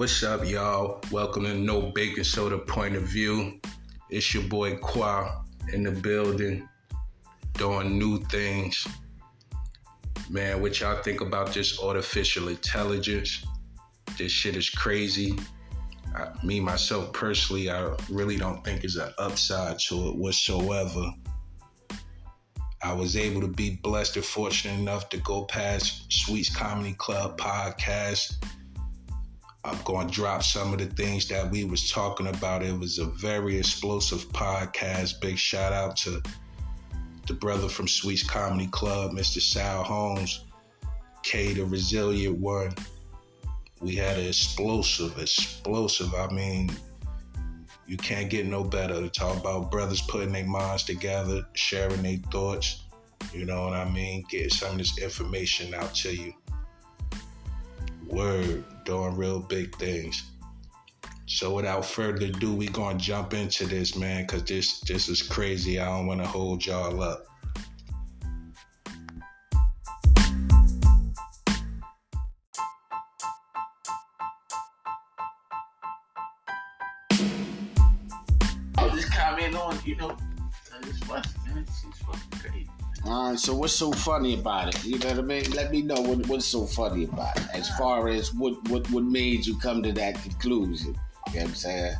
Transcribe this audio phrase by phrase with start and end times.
[0.00, 1.02] What's up, y'all?
[1.10, 3.60] Welcome to No Bacon Soda Point of View.
[4.08, 5.42] It's your boy Qua
[5.74, 6.66] in the building,
[7.58, 8.88] doing new things.
[10.30, 13.44] Man, what y'all think about this artificial intelligence?
[14.16, 15.38] This shit is crazy.
[16.16, 21.12] I, me myself personally, I really don't think there's an upside to it whatsoever.
[22.82, 27.38] I was able to be blessed and fortunate enough to go past Sweets Comedy Club
[27.38, 28.42] podcast.
[29.62, 32.62] I'm going to drop some of the things that we was talking about.
[32.62, 35.20] It was a very explosive podcast.
[35.20, 36.22] Big shout out to
[37.26, 39.40] the brother from Sweets Comedy Club, Mr.
[39.40, 40.46] Sal Holmes,
[41.22, 42.74] K, the resilient one.
[43.80, 46.14] We had an explosive, explosive.
[46.14, 46.70] I mean,
[47.86, 52.18] you can't get no better to talk about brothers putting their minds together, sharing their
[52.32, 52.84] thoughts.
[53.32, 54.24] You know what I mean?
[54.30, 56.32] Getting some of this information out to you.
[58.10, 60.22] Word, doing real big things.
[61.26, 65.78] So without further ado, we gonna jump into this, man, cause this this is crazy.
[65.78, 67.24] I don't wanna hold y'all up.
[78.76, 80.16] I'll just comment on, you know,
[80.64, 81.66] funny, man.
[81.66, 82.70] She's fucking crazy.
[83.06, 84.84] All right, so what's so funny about it?
[84.84, 85.50] You know what I mean?
[85.52, 87.46] Let me know what, what's so funny about it.
[87.54, 90.88] As far as what, what what made you come to that conclusion.
[91.32, 91.94] You know what I'm saying?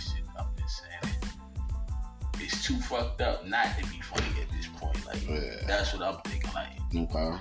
[0.00, 2.42] Shit, I'm just saying it.
[2.42, 5.04] It's too fucked up not to be funny at this point.
[5.06, 5.66] Like, Yeah.
[5.66, 6.50] that's what I'm thinking.
[6.54, 7.38] Like, Okay.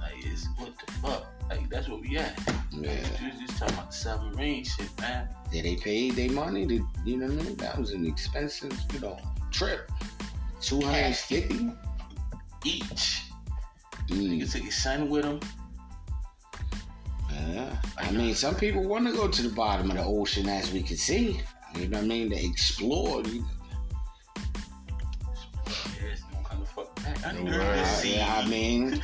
[0.00, 1.26] like it's what the fuck?
[1.48, 2.36] Like, that's what we at.
[2.72, 2.90] Yeah.
[2.90, 5.28] Like, you just talking about the submarine shit, man.
[5.52, 6.66] Did they pay their money?
[6.66, 7.56] Did, you know what I mean?
[7.56, 9.18] That was an expensive, you know,
[9.52, 9.90] trip.
[10.60, 11.70] 250
[12.64, 13.22] Each.
[14.08, 15.40] you Nigga took his son with him.
[17.30, 17.76] Yeah.
[17.96, 20.82] I mean, some people want to go to the bottom of the ocean, as we
[20.82, 21.40] can see.
[21.76, 22.30] You know what I mean?
[22.30, 23.20] To explore.
[23.20, 23.36] It's
[26.32, 27.26] no kind of fuck back.
[27.26, 28.04] I Right.
[28.04, 29.02] Yeah, I mean,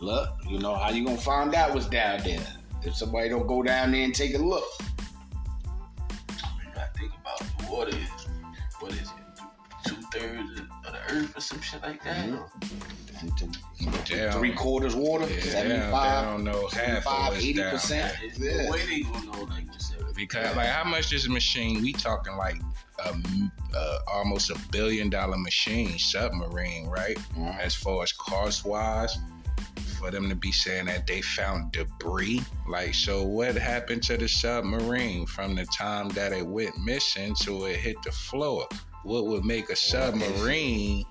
[0.00, 2.44] look, you know how you gonna find out what's down there
[2.82, 4.64] if somebody don't go down there and take a look.
[4.80, 7.96] You gotta think about the water
[11.24, 12.28] of or some shit like that.
[14.04, 14.32] Damn.
[14.32, 18.16] three quarters water, Yeah, seventy-five, they don't know half of 75, what's 80 down percent.
[18.20, 18.64] There's Yeah.
[18.64, 19.98] no way they gonna know like you said.
[20.14, 21.82] Because like how much is a machine?
[21.82, 22.60] We talking like
[23.04, 27.18] a, m- uh, almost a billion dollar machine submarine, right?
[27.36, 27.58] Mhm.
[27.58, 29.16] As far as cost wise,
[29.98, 34.28] for them to be saying that they found debris, like so, what happened to the
[34.28, 38.68] submarine from the time that it went missing to it hit the floor?
[39.08, 41.02] What would make a submarine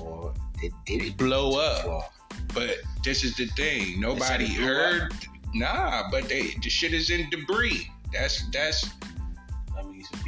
[0.00, 2.12] Or did, did it blow up?
[2.52, 4.00] But this is the thing.
[4.00, 5.14] Nobody heard.
[5.54, 7.88] Nah, but they the shit is in debris.
[8.12, 8.82] That's that's
[9.76, 10.20] That means some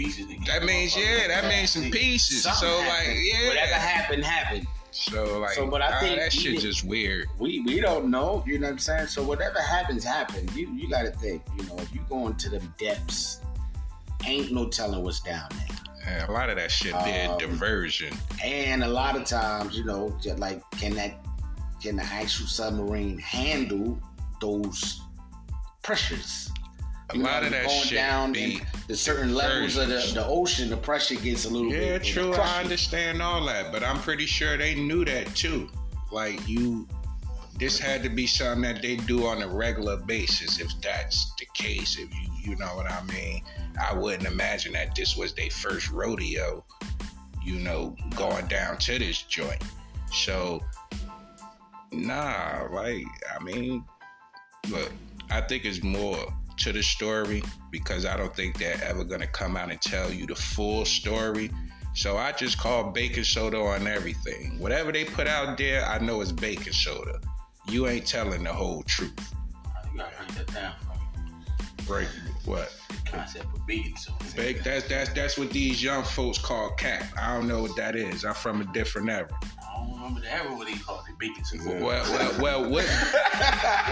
[0.47, 0.63] that
[0.95, 2.45] yeah, that means some pieces.
[2.45, 3.49] something So like yeah.
[3.49, 4.69] whatever happened happened.
[4.93, 7.27] So like So, but I ah, think that shit just weird.
[7.41, 9.09] We we don't know, you know what I'm saying?
[9.09, 10.57] So whatever happens, happens.
[10.57, 13.41] You you gotta think, you know, if you go into the depths,
[14.25, 15.79] ain't no telling what's down there.
[16.11, 18.15] Yeah, a lot of that shit did Um, diversion.
[18.43, 21.21] And a lot of times, you know, like can that
[21.83, 23.99] can the actual submarine handle
[24.41, 25.01] those
[25.83, 26.51] pressures?
[27.11, 30.11] A You know, lot of that going shit down be the certain levels of the,
[30.15, 32.05] the ocean, the pressure gets a little Yeah, bit.
[32.05, 32.35] true.
[32.35, 35.71] I understand all that, but I'm pretty sure they knew that too.
[36.11, 36.87] Like you,
[37.59, 40.59] this had to be something that they do on a regular basis.
[40.61, 43.43] If that's the case, if you you know what I mean,
[43.81, 46.65] I wouldn't imagine that this was their first rodeo.
[47.45, 49.63] You know, going down to this joint.
[50.13, 50.61] So,
[51.93, 53.05] nah, like
[53.35, 53.85] I mean,
[54.71, 54.91] look,
[55.31, 56.17] I think it's more
[56.59, 60.27] to the story because I don't think they're ever gonna come out and tell you
[60.27, 61.51] the full story.
[61.95, 64.59] So I just call baking soda on everything.
[64.59, 67.21] Whatever they put out there, I know it's baking soda.
[67.71, 69.35] You ain't telling the whole truth.
[69.93, 71.33] You gotta break that down for me.
[71.87, 72.09] Break
[72.49, 72.75] what?
[72.89, 74.25] The concept of baking soda.
[74.37, 77.05] Bake that's that's that's what these young folks call cap.
[77.21, 78.25] I don't know what that is.
[78.25, 79.29] I'm from a different era.
[79.43, 81.85] I don't remember the ever what they called it baking soda.
[81.85, 82.85] Well, well, well, what,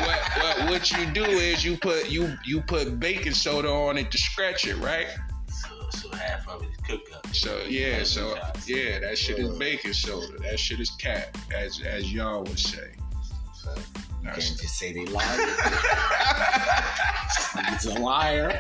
[0.07, 4.11] what, what, what you do is you put you you put baking soda on it
[4.11, 5.07] to scratch it, right?
[5.49, 7.27] So, so half of it is cooked up.
[7.35, 8.37] So yeah, so
[8.67, 10.39] yeah, that shit is baking soda.
[10.39, 12.93] That shit is cap, as as y'all would say.
[13.67, 13.93] Stuff.
[14.23, 15.25] You can't just say they liar.
[17.73, 18.49] it's a liar.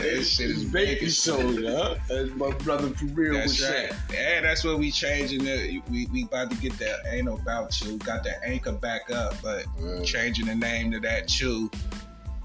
[0.00, 2.00] this shit is Baking soda.
[2.08, 3.34] That's my brother for real.
[3.34, 3.92] That's right.
[3.92, 3.96] say.
[4.12, 5.44] Yeah, that's what we changing.
[5.44, 7.98] The, we we about to get that ain't no about chew.
[7.98, 10.04] Got the anchor back up, but Mm.
[10.04, 11.70] changing the name to that chew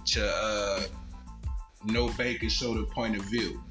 [0.07, 0.81] to uh
[1.85, 3.61] no bacon soda point of view.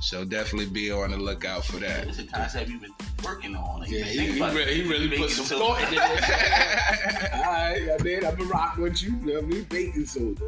[0.00, 2.08] So definitely be on the lookout for that.
[2.08, 3.80] It's a concept you've been working on.
[3.80, 7.30] Like, Yeah, he, he about really, he really put some so- thought into that.
[7.34, 9.10] All right, I mean, I'm a rock with you.
[9.10, 9.64] You know what I mean?
[9.64, 10.40] Baking soda.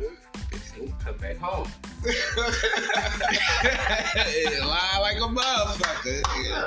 [1.04, 1.68] Come back home.
[3.62, 6.22] Lie like a motherfucker.
[6.44, 6.66] Yeah.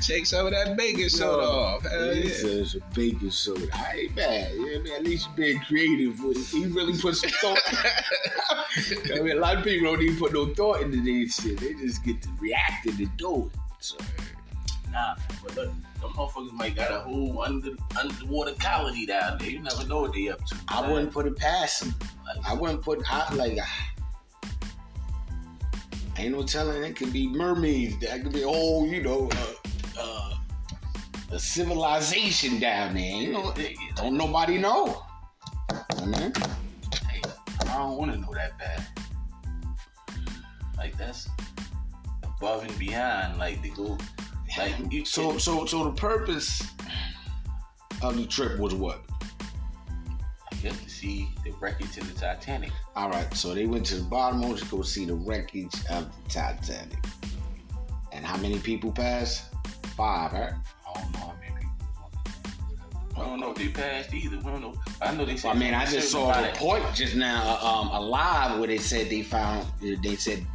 [0.00, 1.82] Take some of that bacon soda off.
[1.82, 2.34] Hell He yeah.
[2.34, 3.66] says a baking soda.
[3.72, 4.52] I ain't bad.
[4.52, 4.92] You know what I mean?
[4.94, 6.46] At least you being creative with it.
[6.56, 7.60] He really put some thought.
[9.14, 11.58] I mean, a lot of people don't even put no thought into this shit.
[11.58, 13.58] They just get to react and to do it.
[13.80, 13.96] So,
[14.90, 15.66] Nah, but look,
[16.00, 19.48] them motherfuckers might got a whole under underwater colony down there.
[19.50, 20.56] You never know what they up to.
[20.68, 20.90] I man.
[20.90, 21.94] wouldn't put it past him.
[22.46, 23.56] I wouldn't put I like
[26.20, 27.98] ain't no telling it could be mermaids.
[28.00, 30.34] That could be a whole, you know, uh, uh,
[31.32, 33.16] a civilization down there.
[33.16, 33.54] You know,
[33.96, 35.02] don't nobody know.
[35.70, 36.32] I mean,
[37.08, 37.22] Hey,
[37.60, 38.86] I don't want to know that bad.
[40.76, 41.28] Like that's
[42.22, 43.38] above and beyond.
[43.38, 43.98] Like they go,
[44.58, 45.04] like you.
[45.04, 46.62] so so so the purpose
[48.02, 49.04] of the trip was what?
[50.62, 52.70] Guess to see the wreckage of the Titanic.
[52.94, 56.06] All right, so they went to the bottom ocean to go see the wreckage of
[56.24, 57.02] the Titanic.
[58.12, 59.54] And how many people passed?
[59.96, 60.52] Five, right?
[60.52, 61.70] I don't know how many people.
[62.44, 63.18] it.
[63.18, 64.36] I don't know if they passed either.
[64.36, 64.74] We don't know.
[65.00, 65.52] I know they said.
[65.52, 69.22] I mean, I just saw a report just now, um, alive, where they said they
[69.22, 70.46] found, they said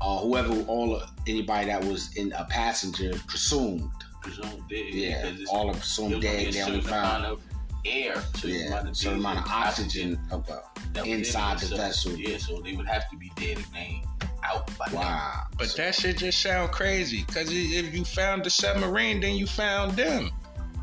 [0.00, 3.90] uh, whoever, all anybody that was in a passenger presumed,
[4.20, 4.86] presumed dead.
[4.92, 6.52] yeah, all there presumed dead.
[6.52, 7.40] They only found, of
[7.84, 10.60] air, certain yeah, amount of certain amount of daily oxygen of, uh,
[10.92, 12.12] that was in inside the vessel.
[12.12, 14.02] Yeah, so they would have to be dead if they
[14.42, 14.98] out by now.
[14.98, 15.42] Wow.
[15.58, 17.22] But that shit just sound crazy.
[17.24, 20.30] Cause if you found the submarine, then you found them,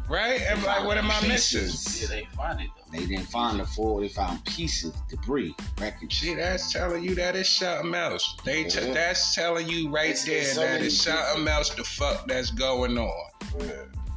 [0.10, 0.42] right?
[0.42, 1.70] And like, what am I missing?
[2.02, 2.98] Yeah, they find it though.
[2.98, 4.00] They didn't find the full.
[4.02, 6.20] They found pieces, debris, wreckage.
[6.20, 8.36] See, that's telling you that it's something else.
[8.44, 8.94] They t- Yeah.
[8.94, 12.52] that's telling you right It's- there it's so that it's something else the fuck that's
[12.52, 13.32] going on.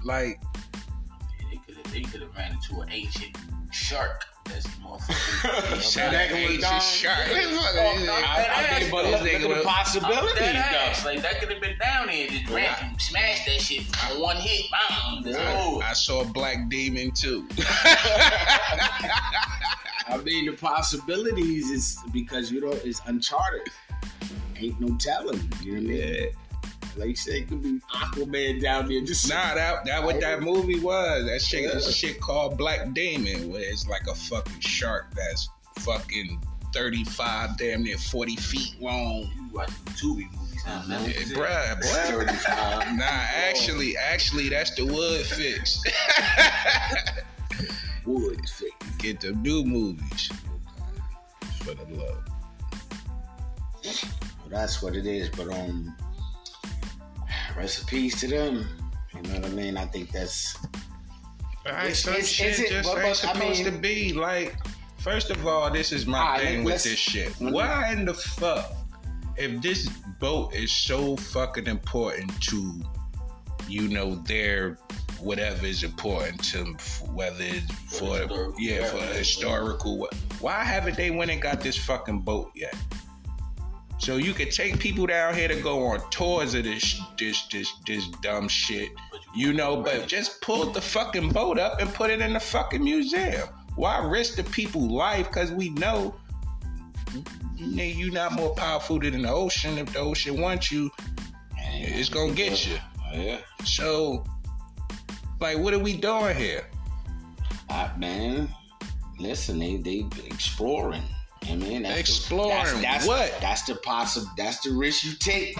[0.02, 0.63] Like, Yeah, they could have
[1.94, 3.36] they could have ran into an ancient
[3.72, 4.24] shark.
[4.46, 5.80] That's motherfucker.
[5.80, 6.74] said that that was ain't done.
[6.74, 7.16] just shark.
[7.30, 11.08] Oh, no, I, I think, but look, look at the possibilities, That though.
[11.10, 14.36] like that could have been down there, just ran and smashed that shit on one
[14.36, 15.22] hit, bam.
[15.22, 15.78] That's Yeah.
[15.82, 17.48] I saw a black demon too.
[20.06, 23.66] I mean, the possibilities is because you know it's uncharted.
[24.56, 25.40] Ain't no telling.
[25.62, 25.96] You know what I mean?
[25.96, 26.26] yeah.
[26.96, 30.42] Like you said, it could be Aquaman down there just Nah, that that what that
[30.42, 31.24] movie was.
[31.26, 31.80] That shit, Yeah.
[31.80, 35.48] shit called Black Demon, where it's like a fucking shark that's
[35.80, 36.40] fucking
[36.72, 39.30] thirty five, damn near forty feet long.
[39.34, 40.82] You watch Tubi movies, huh?
[40.88, 42.26] That's Yeah, bruh, bruh.
[42.26, 42.96] 35.
[42.96, 45.82] Nah, actually, actually, that's the wood fix.
[48.06, 48.72] wood fix.
[48.98, 50.30] Get the new movies
[51.62, 52.18] for the love.
[53.84, 55.28] Well, that's what it is.
[55.30, 55.94] But um,
[57.56, 58.66] recipes to them.
[59.14, 59.76] You know what I mean?
[59.76, 60.56] I think that's
[61.66, 64.12] Alright, Is- some shit is it- just but- ain't but, I supposed mean- to be
[64.12, 64.56] like.
[64.98, 67.32] First of all, this is my Alright, thing with this shit.
[67.38, 68.72] Why in the fuck,
[69.36, 69.86] if this
[70.18, 72.80] boat is so fucking important to,
[73.68, 74.78] you know, their
[75.20, 76.64] whatever is important to,
[77.12, 80.08] whether it's for, historical yeah, for historical.
[80.40, 82.74] Why haven't they went and got this fucking boat yet?
[83.98, 87.72] So you could take people down here to go on tours of this, this, this,
[87.86, 88.90] this dumb shit.
[89.34, 92.82] You know, but just pull the fucking boat up and put it in the fucking
[92.82, 93.48] museum.
[93.76, 95.28] Why risk the people's life?
[95.28, 96.14] Because we know
[97.56, 99.78] you not more powerful than the ocean.
[99.78, 100.90] If the ocean wants you,
[101.58, 102.76] it's gonna get you.
[103.12, 103.38] Yeah.
[103.64, 104.24] So,
[105.40, 106.66] like, what are we doing here?
[107.68, 108.48] Uh, man,
[109.18, 111.02] listen, they they exploring.
[111.48, 113.38] I mean, that's Exploring the, that's, that's, what?
[113.40, 114.30] That's the possible.
[114.36, 115.58] That's the risk you take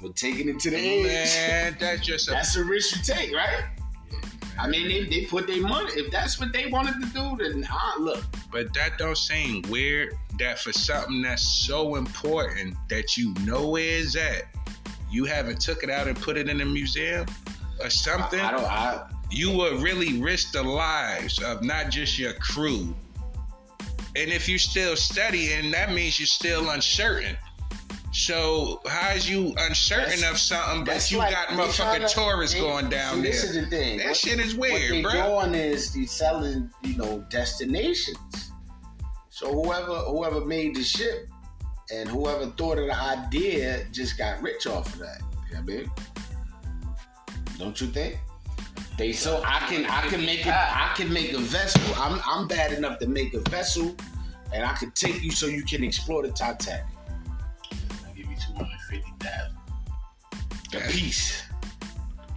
[0.00, 1.34] for taking it to the edge.
[1.34, 3.64] Man, that's just a That's the risk you take, right?
[4.58, 5.90] I mean, they, they put their money.
[5.94, 8.24] If that's what they wanted to do, then ah, look.
[8.50, 13.98] But that don't seem weird that for something that's so important that you know where
[14.00, 14.44] it's at,
[15.10, 17.26] you haven't took it out and put it in a museum
[17.80, 18.40] or something.
[18.40, 18.64] I, I don't.
[18.64, 22.94] I you would really risk the lives of not just your crew.
[24.14, 27.36] And if you're still studying, that means you're still uncertain.
[28.12, 33.16] So how's you uncertain That's- of something, but you like got motherfucking tourists going down
[33.16, 33.32] see, there?
[33.32, 33.98] This is the thing.
[33.98, 35.40] that What- shit is weird, what they bro.
[35.40, 38.50] doing is they selling, you know, destinations.
[39.30, 41.26] So whoever whoever made the ship
[41.90, 45.22] and whoever thought of the idea just got rich off of that.
[45.48, 45.90] You know what I mean?
[47.58, 48.18] Don't you think?
[48.98, 51.82] They so I can I can make it I can make a vessel.
[51.96, 53.94] I'm I'm bad enough to make a vessel
[54.52, 56.84] and I could take you so you can explore the Titanic.
[57.72, 59.56] I give you two hundred fifty thousand.
[60.70, 61.42] The piece.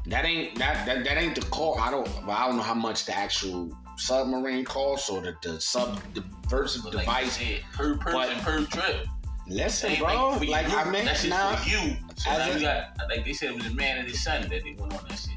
[0.07, 1.81] That ain't that, that that ain't the cost.
[1.81, 6.01] I don't I don't know how much the actual submarine costs or the, the sub
[6.13, 7.39] the versus But like device.
[7.39, 9.07] you said, per person per trip.
[9.47, 10.31] Listen, bro.
[10.31, 10.65] thing for Like.
[10.67, 11.97] I just now for you.
[12.15, 14.41] So as now you got like they said it was a man and his son
[14.43, 15.31] that they went on that shit.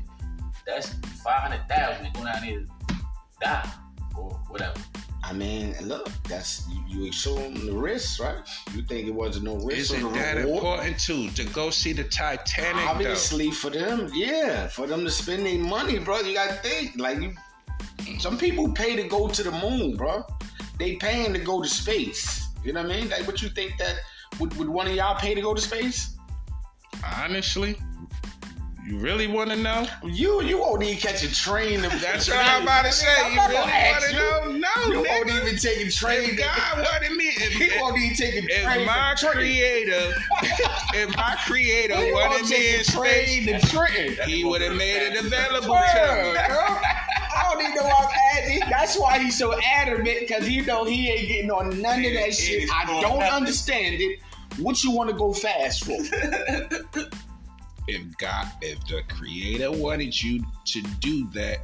[0.68, 0.92] That's
[1.24, 2.04] five hundred thousand.
[2.04, 2.66] They go down there to
[3.40, 3.70] die
[4.16, 4.78] or whatever.
[5.24, 8.38] I mean, look, that's you, you assume the risk, right?
[8.74, 10.62] You think it wasn't no risk or Isn't that reward?
[10.62, 12.86] important too to go see the Titanic?
[12.86, 16.20] Obviously, for them, yeah, for them to spend their money, bro.
[16.20, 17.32] You gotta think, like you.
[18.18, 20.24] Some people pay to go to the moon, bro.
[20.78, 22.46] They paying to go to space.
[22.64, 23.08] You know what I mean?
[23.10, 23.96] Like, what you think that
[24.38, 26.16] would, would one of y'all pay to go to space?
[27.04, 27.76] Honestly,
[28.88, 29.86] you really want to know?
[30.04, 31.82] You you won't even catch a train.
[31.82, 33.06] To, That's what I'm about to say.
[33.22, 34.18] I'm You not really want to you.
[34.18, 34.68] know?
[34.86, 36.30] No, You won't even take a train.
[36.30, 38.80] If God wanted me, if, He if, won't even take a train.
[38.80, 40.14] if my to creator,
[40.94, 44.28] if my creator wanted me in take a train to Trenton.
[44.28, 46.32] he would have made it available to me.
[46.48, 46.80] girl.
[47.36, 48.70] I don't even know why I'm adamant.
[48.70, 52.34] That's why he's so adamant because he know he ain't getting on none of that
[52.34, 52.68] shit.
[52.74, 53.32] I don't nothing.
[53.34, 54.20] understand it.
[54.58, 55.96] What you want to go fast for?
[57.88, 61.60] If God, if the creator wanted you to do that,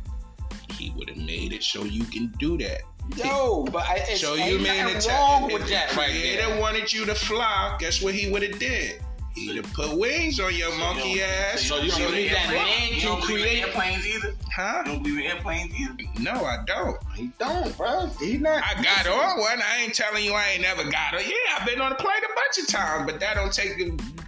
[0.73, 2.81] he would have made it so you can do that.
[3.23, 6.11] No, but I, it's, So you ain't nothing to wrong if with the that right
[6.11, 9.04] creator wanted you to fly, guess what he would have did?
[9.35, 11.63] He'd have put wings on your So monkey you ass.
[11.63, 14.29] So you don't believe that man You can don't believe in create- airplanes either.
[14.29, 14.83] You Huh?
[14.85, 15.95] don't believe in airplanes either.
[16.21, 16.97] No, I don't.
[17.17, 18.07] He don't, bro.
[18.21, 18.63] He not.
[18.63, 19.61] I got on one.
[19.61, 21.21] I ain't telling you I ain't never got on.
[21.23, 23.73] Yeah, I've been on a plane a bunch of times, but that don't take.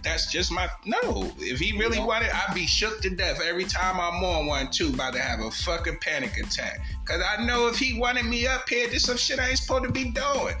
[0.03, 1.31] That's just my no.
[1.39, 4.89] If he really wanted, I'd be shook to death every time I'm on one too,
[4.89, 6.81] about to have a fucking panic attack.
[7.05, 9.85] Cause I know if he wanted me up here, there's some shit I ain't supposed
[9.85, 10.55] to be doing.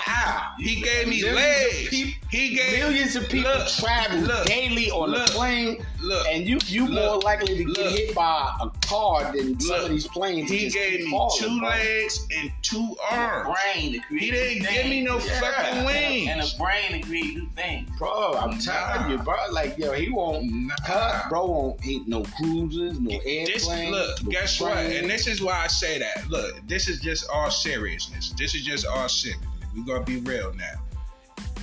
[0.00, 0.52] How?
[0.60, 1.88] He gave me legs.
[2.30, 6.26] He gave Millions of people Look, travel look, daily on look, the plane, look.
[6.28, 10.06] and you you more likely to get hit by a car than some of these
[10.06, 10.48] planes.
[10.50, 11.68] He gave me falling, two bro.
[11.70, 13.48] legs and two arms.
[13.74, 15.40] Brain to create He didn't give me no things.
[15.40, 16.28] fucking wings.
[16.30, 17.88] And a brain to create new things.
[17.98, 18.58] Bro, I'm Nah.
[18.58, 19.36] telling you, bro.
[19.50, 20.44] Like, yo, he won't.
[20.52, 20.74] Nah.
[20.86, 23.90] Cut, bro won't eat no cruises, no This, airplanes.
[23.90, 24.76] look, no guess what?
[24.76, 26.28] And this is why I say that.
[26.30, 28.32] Look, this is just all seriousness.
[28.38, 29.47] This is just all seriousness.
[29.76, 30.64] We're gonna be real now.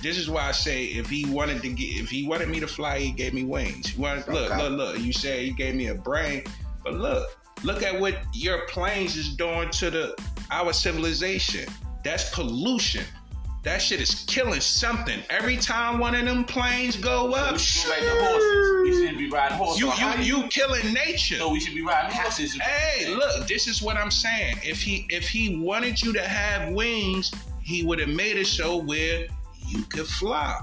[0.01, 2.67] This is why I say if he wanted to get, if he wanted me to
[2.67, 3.87] fly, he gave me wings.
[3.87, 4.61] He wanted, look, Okay.
[4.69, 4.99] look, look.
[4.99, 6.43] You say he gave me a brain,
[6.83, 10.15] but look, look at what your planes is doing to the
[10.51, 11.67] our civilization.
[12.03, 13.03] That's pollution.
[13.63, 15.19] That shit is killing something.
[15.31, 18.83] Every time one of them planes go up, we should horses.
[18.83, 19.81] We shouldn't be riding horses.
[19.81, 19.91] you
[20.23, 21.37] you you killing nature.
[21.37, 22.55] So we should be riding horses.
[22.61, 24.57] Hey, look, this is what I'm saying.
[24.63, 27.31] If he if he wanted you to have wings,
[27.65, 29.25] he would have made a show where
[29.67, 30.55] you could fly.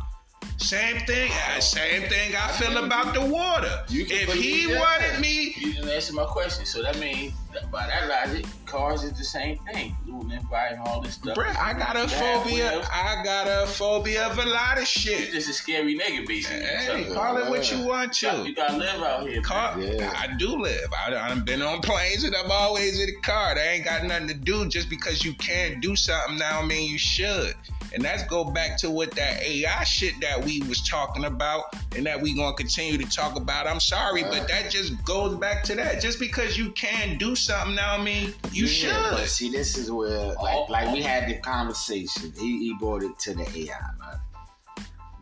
[0.58, 3.82] Same thing, uh, same thing I feel about the water.
[3.88, 4.80] You If he believe that.
[4.80, 6.64] wanted me, You didn't answer my question.
[6.66, 7.32] So that means,
[7.70, 9.96] by that logic, cars is the same thing.
[10.04, 11.36] Polluting, environment, all this stuff.
[11.36, 12.70] bruh, I got a phobia.
[12.72, 12.86] wheels.
[12.92, 15.32] I got a phobia of a lot of You're shit.
[15.32, 16.64] just a scary nigga, basically.
[16.64, 18.48] Hey, So, call it what you want you gotta- to.
[18.48, 19.42] you gotta live out here.
[19.42, 20.12] Car, Yeah.
[20.16, 20.88] I do live.
[21.06, 23.54] I, I've been on planes and I'm always in a car.
[23.56, 26.88] That ain't got nothing to do just because you can't do something now I mean
[26.90, 27.54] you should.
[27.94, 32.06] And that's go back to what that AI shit that we was talking about and
[32.06, 33.66] that we gonna continue to talk about.
[33.66, 36.00] I'm sorry, but that just goes back to that.
[36.00, 39.28] Just because you can do something now I mean you Yeah, But should.
[39.28, 40.66] see, this is where, like, oh.
[40.70, 42.32] like we had the conversation.
[42.38, 43.74] He, he brought it to the AI.
[44.00, 44.18] Right?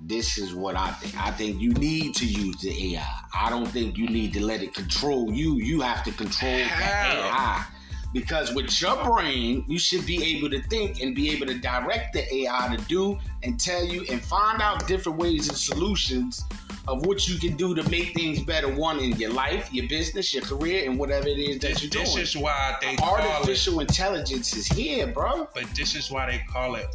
[0.02, 1.14] This is what I think.
[1.22, 3.20] I think you need to use the AI.
[3.34, 5.56] I don't think you need to let it control you.
[5.56, 7.64] You have to control the AI.
[8.12, 12.12] Because with your brain, you should be able to think and be able to direct
[12.12, 16.44] the AI to do and tell you and find out different ways and solutions
[16.88, 18.66] of what you can do to make things better.
[18.68, 21.90] One in your life, your business, your career, and whatever it is that This, you're
[21.90, 22.04] doing.
[22.04, 25.46] this is why they call it Artificial intelligence is here, bro.
[25.54, 26.88] but this is why they call it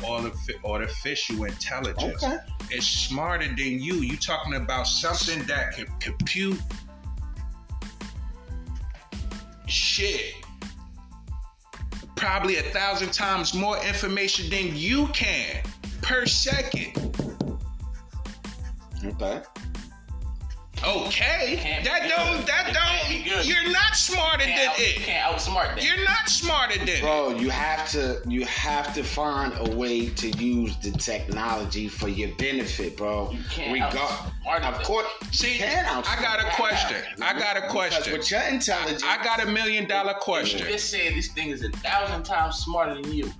[0.66, 2.24] artificial intelligence.
[2.24, 2.38] Okay.
[2.72, 3.96] It's smarter than you.
[4.02, 6.60] You talking about something that can compute
[9.68, 10.34] shit.
[12.16, 15.62] Probably a thousand times more information than you can
[16.02, 16.92] per second.
[19.04, 19.42] Okay.
[20.84, 22.74] Okay, Can't that don't that
[23.46, 23.72] It can't be don't.
[23.72, 23.72] good.
[23.72, 24.96] You're not smarter than out, it.
[24.98, 25.84] can't outsmart that.
[25.84, 27.02] You're not smarter than it.
[27.02, 32.08] Bro, you have to you have to find a way to use the technology for
[32.08, 33.32] your benefit, bro.
[33.32, 36.98] You can't Rega- outsmart of course, See, I got a question.
[37.22, 38.14] I got a Because question.
[38.14, 40.68] With your intelligence, I got a million dollar You question.
[40.68, 43.32] just said this thing is a thousand times smarter than you.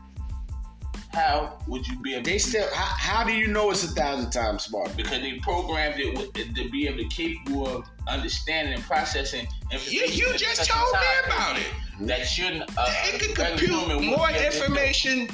[1.16, 2.68] How would you be able they still.
[2.74, 4.94] How, how do you know it's a thousand times smarter?
[4.96, 9.48] because they programmed it with, to be able to capable of understanding and processing
[9.88, 11.68] You, you just told me about it.
[12.02, 12.64] That shouldn't.
[12.78, 14.46] Uh, It can regular compute more be able to do.
[14.46, 15.28] information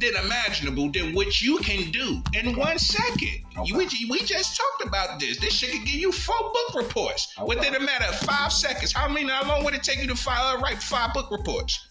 [0.00, 3.38] than imaginable than what you can do in one second.
[3.56, 3.72] Okay.
[3.76, 5.38] We, we just talked about this.
[5.38, 7.46] This shit can give you four book reports Okay.
[7.46, 8.92] within a matter of five seconds.
[8.92, 9.30] How many?
[9.30, 11.88] How long would it take you to file, write five book reports?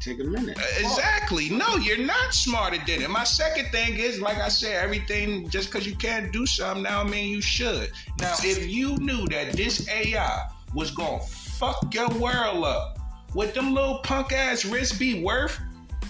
[0.00, 0.58] Take a minute.
[0.58, 1.50] Uh, Exactly.
[1.50, 3.10] No, you're not smarter than it.
[3.10, 7.00] My second thing is, like I said, everything just because you can't do something now
[7.00, 7.90] I mean you should.
[8.20, 12.98] Now, if you knew that this AI was gonna fuck your world up,
[13.34, 15.58] would them little punk ass risks be worth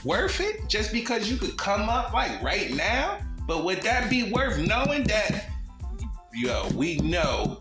[0.04, 0.68] worth it?
[0.68, 3.18] Just because you could come up like right now?
[3.46, 5.46] But would that be worth knowing that
[6.34, 7.58] yo, we know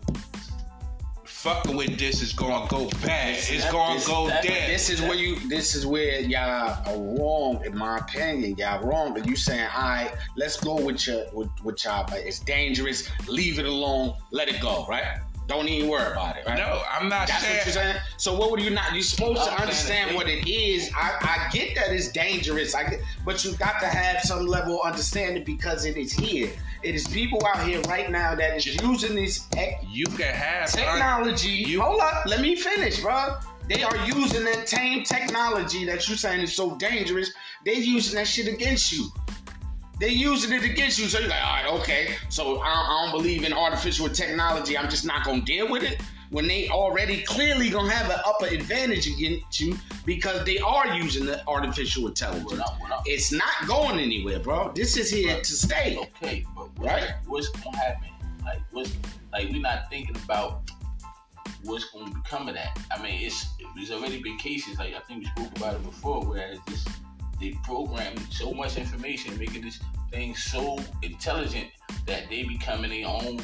[1.38, 3.36] fucking with this is gonna go bad.
[3.36, 4.70] It's That- gonna this- go that- dead.
[4.70, 5.38] This is where you.
[5.48, 8.56] This is where y'all are wrong, in my opinion.
[8.58, 9.14] Y'all wrong.
[9.14, 12.04] But you saying, all right, let's go with your with, with y'all.
[12.08, 13.08] But it's dangerous.
[13.28, 14.14] Leave it alone.
[14.32, 14.84] Let it go.
[14.88, 15.04] Right.
[15.46, 16.44] Don't even worry about it.
[16.46, 16.58] Right.
[16.58, 17.96] no, I'm not That's saying what you're saying.
[18.18, 18.92] So what would you not?
[18.92, 20.90] You're supposed I'm to understand what it is.
[20.94, 22.74] I, I get that it's dangerous.
[22.74, 26.50] I get, but you've got to have some level of understanding because it is here.
[26.82, 30.70] It is people out here right now that is using this tech- you can have
[30.70, 31.48] technology.
[31.50, 33.36] you- Hold up, let me finish, bro.
[33.68, 37.32] They are using that same technology that you're saying is so dangerous.
[37.64, 39.12] They're using that shit against you.
[40.00, 41.06] They're using it against you.
[41.06, 42.14] So you're like, all right, okay.
[42.28, 44.78] So I, I don't believe in artificial technology.
[44.78, 46.00] I'm just not gonna deal with it.
[46.30, 51.24] When they already clearly gonna have an upper advantage against you because they are using
[51.24, 52.50] the artificial intelligence.
[52.52, 53.02] What up, what up?
[53.06, 54.72] It's not going anywhere, bro.
[54.74, 55.96] This is here to stay.
[55.96, 57.14] Okay, but Right.
[57.26, 58.08] what's gonna happen?
[58.44, 58.92] Like what's
[59.32, 60.70] like we're not thinking about
[61.62, 62.78] what's gonna become of that.
[62.90, 66.24] I mean, it's there's already been cases like I think we spoke about it before,
[66.24, 66.88] where it's just
[67.40, 69.78] they programmed so much information, making this
[70.10, 71.68] thing so intelligent
[72.06, 73.40] that they becoming their own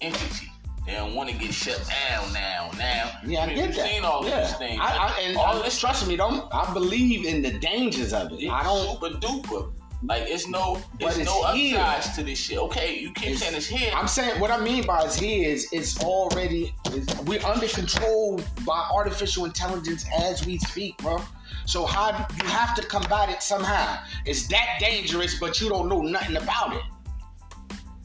[0.00, 0.50] entity.
[0.90, 2.70] They don't want to get shut down now.
[2.76, 3.88] Now, Yeah, I, mean, get that.
[3.88, 4.40] seen all yeah.
[4.40, 4.80] these things.
[4.82, 8.32] I, I, and all all this trust me, don't I believe in the dangers of
[8.32, 8.48] it.
[8.50, 9.00] I don't.
[9.00, 9.72] super duper.
[10.02, 11.78] Like it's no, it's, it's no here.
[11.78, 12.58] upsides to this shit.
[12.58, 13.92] Okay, you keep It's- saying it's here.
[13.94, 18.40] I'm saying what I mean by it's here is it's already it's, we're under control
[18.66, 21.18] by artificial intelligence as we speak, bro.
[21.66, 24.02] So how you have to combat it somehow?
[24.24, 26.82] It's that dangerous, but you don't know nothing about it.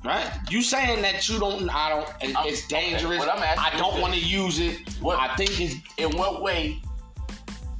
[0.05, 0.29] Right?
[0.49, 3.19] You saying that you don't I don't it- I'm- it's okay, dangerous.
[3.19, 4.77] what I'm asking I don't want to use it.
[5.01, 6.79] What- I think it's In what way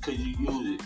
[0.02, 0.86] could you use it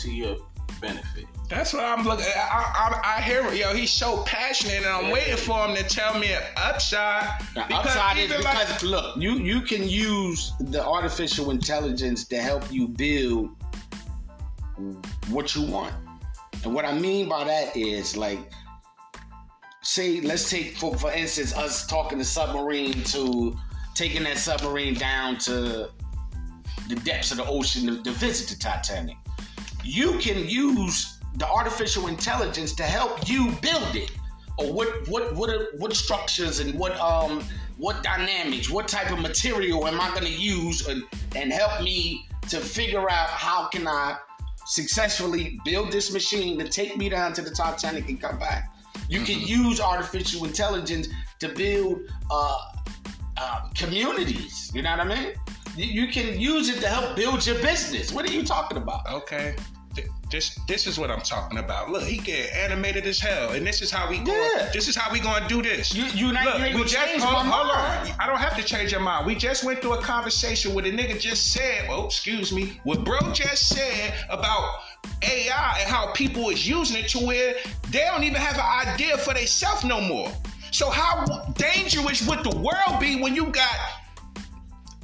[0.00, 0.36] to your
[0.80, 1.24] benefit?
[1.48, 2.24] That's what I'm looking.
[2.34, 3.74] I, I, I hear it, yo.
[3.74, 5.12] He's so passionate, and I'm Yeah.
[5.12, 7.28] waiting for him to tell me an upside.
[7.54, 12.24] The Because upside is even like- because look, you you can use the artificial intelligence
[12.28, 13.50] to help you build
[15.28, 15.94] what you want.
[16.64, 18.50] And what I mean by that is like
[19.84, 23.56] say let's take for for instance us talking the submarine to
[23.94, 25.90] taking that submarine down to
[26.88, 29.16] the depths of the ocean to, to visit the Titanic.
[29.82, 34.10] You can use the artificial intelligence to help you build it.
[34.58, 37.44] Or what what what what structures and what um
[37.76, 41.02] what dynamics, what type of material am I going to use and,
[41.34, 44.16] and help me to figure out how can I
[44.66, 48.73] successfully build this machine to take me down to the Titanic and come back.
[49.08, 51.08] You can use artificial intelligence
[51.40, 52.58] to build uh,
[53.36, 54.70] uh, communities.
[54.74, 55.34] You know what I mean?
[55.76, 58.12] You, you can use it to help build your business.
[58.12, 59.10] What are you talking about?
[59.10, 59.56] Okay,
[59.94, 61.90] th- this this is what I'm talking about.
[61.90, 64.50] Look, he get animated as hell, and this is how we going.
[64.56, 64.70] Yeah.
[64.72, 65.94] This is how we going to do this.
[65.94, 68.08] You you not Look, you we just hold, hold on.
[68.18, 69.26] I don't have to change your mind.
[69.26, 73.04] We just went through a conversation where the nigga just said, "Oh, excuse me," what
[73.04, 74.80] bro just said about
[75.22, 77.54] AI and how people is using it to where
[77.90, 80.30] they don't even have an idea for themselves no more.
[80.70, 81.24] So how
[81.56, 83.76] dangerous would the world be when you got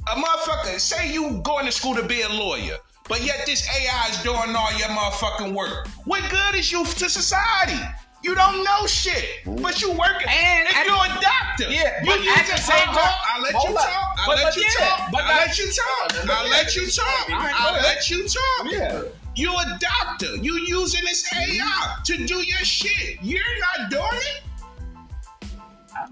[0.07, 0.79] a motherfucker?
[0.79, 2.77] Say you going to school to be a lawyer.
[3.07, 5.87] But yet this AI is doing all your motherfucking work.
[6.05, 7.79] What good is you to society?
[8.23, 10.29] You don't know shit, but you working.
[10.29, 13.53] And if at- you're a doctor, Yeah, you but at the same time- I'll let
[13.53, 14.15] you talk.
[14.19, 14.99] I'll let you talk.
[15.13, 16.29] I'll let you talk.
[16.29, 17.29] I'll let you talk.
[17.31, 18.65] I'll let you talk.
[18.65, 19.01] Yeah.
[19.35, 20.35] You a doctor.
[20.37, 23.17] You using this AI to do your shit.
[23.21, 23.41] You're
[23.79, 24.41] not doing it.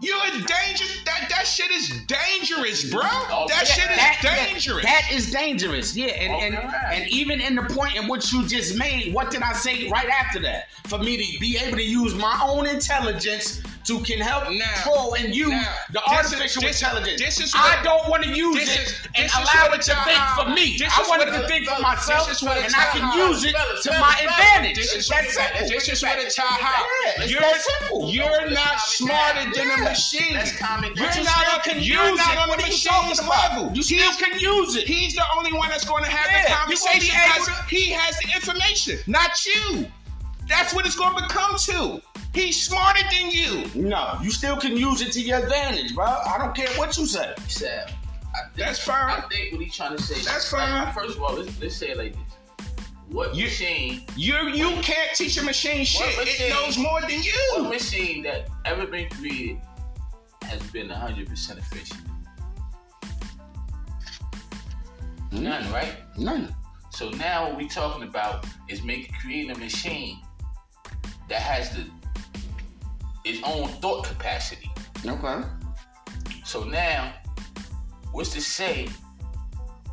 [0.02, 0.86] You're a danger.
[1.06, 3.02] That that shit is dangerous, bro.
[3.04, 4.86] Oh, that yeah, shit is That- that- dangerous.
[4.86, 5.96] that is dangerous.
[5.96, 9.42] Yeah, and, and and even in the point in which you just made, what did
[9.42, 10.68] I say right after that?
[10.88, 15.14] For me to be able to use my own intelligence to can help Now- control
[15.16, 17.20] and use now, the is- artificial this- intelligence.
[17.22, 19.96] this is I don't want to use this it is- and is allow it to
[20.06, 20.80] think for me.
[20.86, 23.56] I want it to think for this myself, is what and I can use it
[23.84, 24.76] to my advantage.
[24.76, 25.70] This is what that it- simple.
[25.70, 26.86] this is what it's how.
[27.18, 30.34] Yeah, You're you're not smarter than a machine.
[30.34, 31.12] Let's calm it down.
[31.16, 33.72] You're not can you're not on the machine's level.
[33.74, 34.88] You still can use it.
[34.88, 37.90] He's the only one that's going to have the you gonna be conversation because he
[37.92, 39.92] has the information, not you.
[40.50, 42.02] That's what it's going to become to.
[42.34, 43.64] He's smarter than you.
[43.76, 46.06] No, you still can use it to your advantage, bro.
[46.06, 47.34] I don't care what you say.
[47.48, 47.88] Sam,
[48.36, 49.12] I think, That's fine.
[49.12, 50.16] I think what he's trying to say.
[50.16, 50.94] That's like, fine.
[50.94, 52.68] first of all, let's, let's say it like this.
[53.10, 56.02] What You- machine, You you can't teach a machine shit.
[56.18, 57.26] What It machine- knows more than what
[57.58, 57.64] you.
[57.70, 59.60] machine that ever been created
[60.44, 62.02] has been 100% efficient?
[65.32, 65.44] Hmm?
[65.44, 65.96] None, right?
[66.18, 66.56] None.
[66.92, 70.20] So now what we're talking about is making creating a machine
[71.30, 71.86] that has the
[73.26, 74.70] its own thought capacity.
[75.06, 75.42] Okay.
[76.44, 77.14] So now,
[78.12, 78.90] what's to say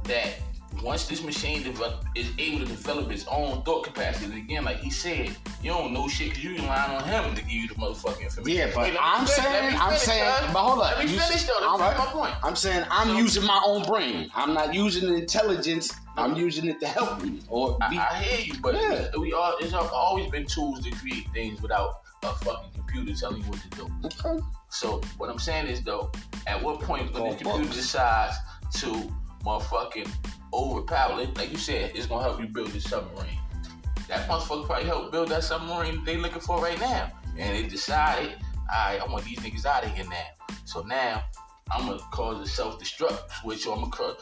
[0.05, 0.35] that
[0.83, 4.91] once this machine develop, is able to develop its own thought capacity, again, like he
[4.91, 8.21] said, you don't know shit because you relying on him to give you the motherfucking
[8.23, 8.59] information.
[8.59, 10.53] Yeah, but Wait, I'm finish, saying, me I'm saying, cuz.
[10.53, 10.97] but hold up.
[10.99, 11.61] Let me You finish though.
[11.61, 11.97] That's right.
[11.99, 12.35] my point.
[12.45, 14.31] I'm saying I'm So- using my own brain.
[14.35, 15.93] I'm not using the intelligence.
[16.19, 17.99] I'm using it to help me or I, be.
[17.99, 19.09] I hear you, but Yeah.
[19.19, 23.49] we all it's always been tools to create things without a fucking computer telling you
[23.51, 23.89] what to do.
[24.05, 24.43] okay.
[24.71, 26.11] So what I'm saying is though,
[26.47, 28.37] at what point when this computer decides
[28.75, 29.11] to
[29.45, 30.11] motherfucking
[30.53, 33.39] overpower it, like you said, it's gonna help you build this submarine.
[34.09, 37.11] That motherfucker probably helped build that submarine they looking for right now.
[37.37, 38.37] And they decided,
[38.73, 40.57] alright, I want these niggas out of here now.
[40.65, 41.25] So now
[41.71, 44.15] I'm gonna cause a self-destruct switch, or I'm gonna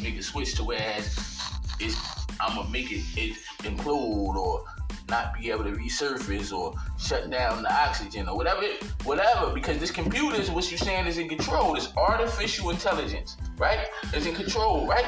[0.00, 1.18] make a switch to whereas
[1.80, 1.96] it's
[2.40, 4.64] I'm gonna make it, it implode or
[5.08, 8.62] not be able to resurface or shut down the oxygen or whatever,
[9.04, 9.52] whatever.
[9.52, 11.76] Because this computer is what you're saying is in control.
[11.76, 13.86] It's artificial intelligence, right?
[14.12, 15.04] It's in control, right?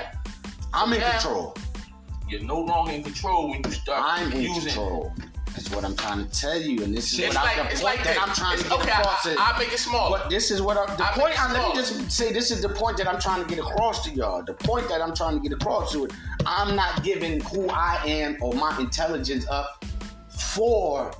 [0.76, 1.12] I'm in Yeah.
[1.18, 1.56] control.
[2.28, 4.62] You're no longer in control when you start I'm in using.
[4.64, 5.12] control.
[5.54, 7.70] That's what I'm trying to tell you, and this is It's what like, I'm the
[7.70, 8.22] point like that this.
[8.22, 9.26] I'm trying to get okay, across.
[9.26, 9.36] I.
[9.38, 10.18] I'll make it smaller.
[10.18, 11.40] But this is what I'm, the I point.
[11.40, 14.04] I, let me just say this is the point that I'm trying to get across
[14.04, 14.42] to y'all.
[14.44, 16.12] The point that I'm trying to get across to it.
[16.44, 19.82] I'm not giving who I am or my intelligence up
[20.38, 21.10] for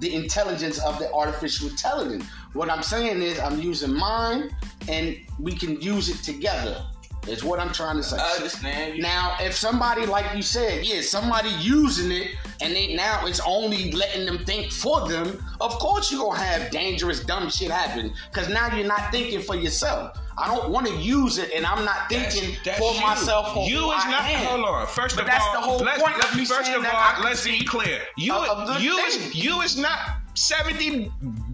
[0.00, 2.24] the intelligence of the artificial intelligence.
[2.54, 4.50] What I'm saying is I'm using mine,
[4.88, 6.82] and we can use it together.
[7.26, 8.16] Is what I'm trying to say.
[8.18, 8.98] I understand.
[9.00, 13.90] Now, if somebody, like you said, yeah, somebody using it and they now it's only
[13.92, 18.12] letting them think for them, of course you're gonna have dangerous, dumb shit happen.
[18.32, 20.18] Cause now you're not thinking for yourself.
[20.36, 23.00] I don't wanna use it and I'm not thinking That's for you.
[23.00, 24.22] myself or You is I not.
[24.30, 24.44] am.
[24.46, 24.86] Hold on.
[24.88, 27.44] First But of that's all, the whole let's, point of let's- first of all, let's
[27.44, 28.00] be clear.
[28.16, 28.34] You,
[28.80, 29.28] you thing.
[29.28, 29.98] is you is not
[30.34, 31.10] seventy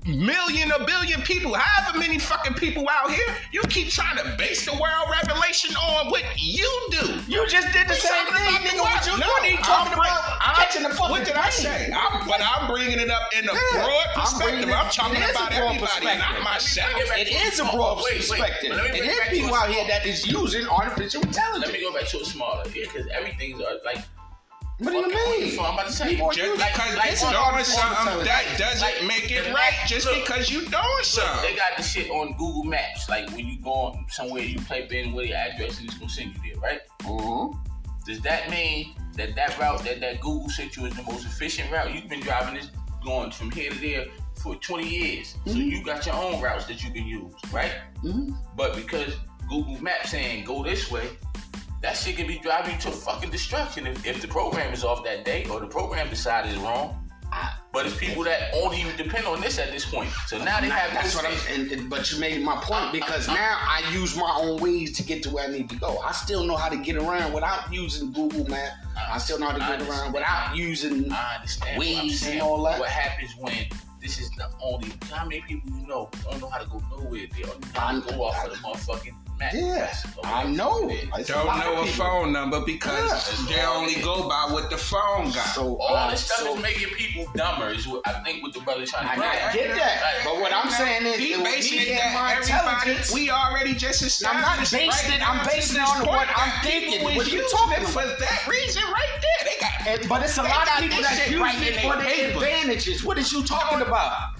[0.06, 1.54] million or billion people.
[1.54, 6.10] However many fucking people out here, you keep trying to base the world revelation on
[6.10, 7.18] what you do.
[7.28, 8.80] You just did the We same thing, nigga.
[8.80, 9.22] What you world.
[9.42, 9.56] doing?
[9.58, 11.92] I'm talking bring- about I'm- catching the fucking What did I say?
[11.94, 14.70] I'm, but I'm bringing it up in a Yeah, broad I'm perspective.
[14.70, 16.88] I'm, talking it is a about everybody, not myself.
[16.92, 18.70] Let me bring It back a broad wait, perspective.
[18.70, 21.66] but let me And there's people out here that is using artificial intelligence.
[21.66, 23.98] Let me go back to a smaller, yeah, because everything's uh, like.
[24.80, 25.50] What do you mean?
[25.56, 28.44] So I'm about to say, Just like- because like it's on- doing on- something, that
[28.58, 31.82] doesn't like- make it like- right just look, because you're doing Look, they got the
[31.82, 33.08] shit on Google Maps.
[33.08, 36.10] Like when you go on somewhere, you type in where the address and it's gonna
[36.10, 36.80] send you there, right?
[37.02, 37.58] Mhm.
[38.06, 41.70] Does that mean that that route that that Google sent you is the most efficient
[41.70, 41.94] route?
[41.94, 42.70] You've been driving this
[43.04, 44.06] going from here to there
[44.42, 45.70] for 20 years, so Mhm.
[45.70, 47.72] you got your own routes that you can use, right?
[48.02, 48.34] Mhm.
[48.56, 49.12] But because
[49.48, 51.10] Google Maps saying go this way,
[51.82, 55.04] that shit can be driving you to fucking destruction if, if the program is off
[55.04, 56.96] that day or the program decided is wrong.
[57.72, 60.10] But it's people that only depend on this at this point.
[60.26, 61.36] So now they have That's what I'm.
[61.48, 63.34] And, and- but you made my point uh, uh, because uh.
[63.34, 65.98] now I use my own ways to get to where I need to go.
[65.98, 68.72] I still know how to get around without using Google Map.
[68.96, 71.12] I still know how to get around without using.
[71.12, 72.80] I understand Waze and all that.
[72.80, 73.54] What happens when
[74.00, 77.26] this is the only how many people you know don't know how to go nowhere?
[77.36, 79.52] They only know how to go off of the motherfucking map.
[79.54, 79.92] Yeah,
[80.24, 80.88] I know.
[80.90, 83.56] It's Don't lot know a phone number because Yeah.
[83.56, 85.46] they only go by what the phone got.
[85.54, 87.70] So All uh, this stuff so is making people dumber.
[87.70, 89.28] Is what I think what the brother trying to I, bring.
[89.28, 92.50] I get that, but what I'm saying is, he it basing it and my that
[92.50, 93.12] everybody intelligence.
[93.14, 94.34] we already just established.
[94.34, 94.90] I'm not established.
[95.02, 97.30] basing right it- I'm now to basing it this on point what I'm thinking, What
[97.32, 99.49] you talking it for that reason right there.
[99.84, 101.96] They got And- but it's a lot of people that use right it in for
[101.96, 103.04] their their advantages.
[103.04, 104.34] What is you talking about?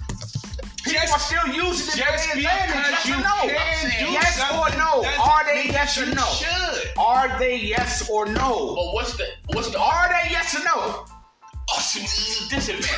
[0.83, 3.05] people Just- are still using it Just for their advantage.
[3.05, 4.11] Yes or no?
[4.11, 5.23] yes or no?
[5.23, 6.25] Are they yes or no?
[6.25, 6.91] Should.
[6.97, 8.75] Are they yes or no?
[8.75, 11.05] But what's the what's the Are they yes or no?
[11.75, 12.01] awesome
[12.49, 12.89] disadvantage?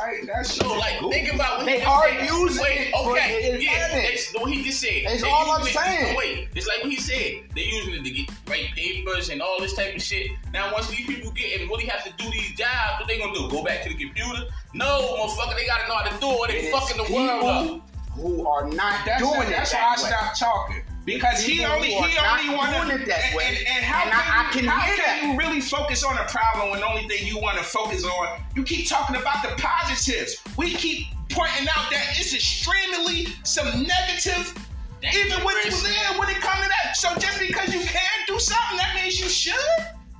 [0.00, 2.28] Right, that's So like, think about what They he are said.
[2.28, 5.02] using Wait, it okay, the yeah, that's what he just said.
[5.06, 6.16] That's They all I'm using it- saying.
[6.16, 7.32] Wait, it's like what he said.
[7.54, 10.30] They're using it to get write papers and all this type of shit.
[10.52, 13.34] Now, once these people get and really have to do these jobs, what they gonna
[13.34, 13.48] do?
[13.50, 14.44] Go back to the computer?
[14.72, 16.48] No, motherfucker, they gotta know how to do it.
[16.48, 17.90] They It is fucking the world up.
[18.12, 20.08] who are not That's, doing that's it why I that way.
[20.10, 20.82] stopped talking.
[21.08, 23.84] Because he only he are not only want doing it that and, way, and, and
[23.84, 25.22] how and I- can, I can you, how hear can that.
[25.24, 28.40] you really focus on a problem when the only thing you want to focus on?
[28.54, 30.42] You keep talking about the positives.
[30.56, 34.52] We keep pointing out that it's extremely some negative.
[35.00, 35.86] Even with Dangerous.
[35.94, 36.96] yeah, when it comes to that.
[36.96, 39.54] So just because you can do something, that means you should.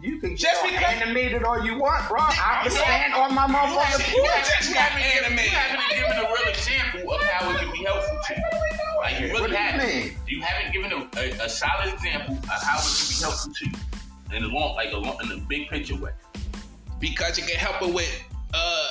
[0.01, 2.21] You can Just just be because- animated all you want, bro.
[2.21, 5.51] I can You stand on my motherfucking You You just you got haven't given- animated.
[5.53, 8.58] You haven't given a real example of how it can be helpful to you.
[9.01, 9.87] Like you really What do you haven't.
[9.89, 10.13] mean?
[10.27, 13.65] You haven't given a, a, a solid example of how it can be helpful to
[13.67, 16.11] you in the long, like a long, in the big picture way.
[17.01, 18.23] because it can help her with
[18.55, 18.89] uh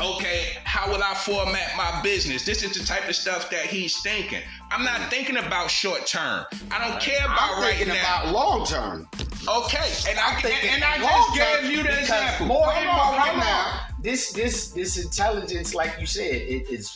[0.00, 4.00] okay how will i format my business this is the type of stuff that he's
[4.02, 8.22] thinking i'm not thinking about short term i don't care about I'm right thinking now
[8.22, 9.08] about long term.
[9.48, 12.76] okay and i I'm thinking and, and i just gave you the example More Hold
[12.76, 16.92] and on, more right now, this this this intelligence, like you said, it is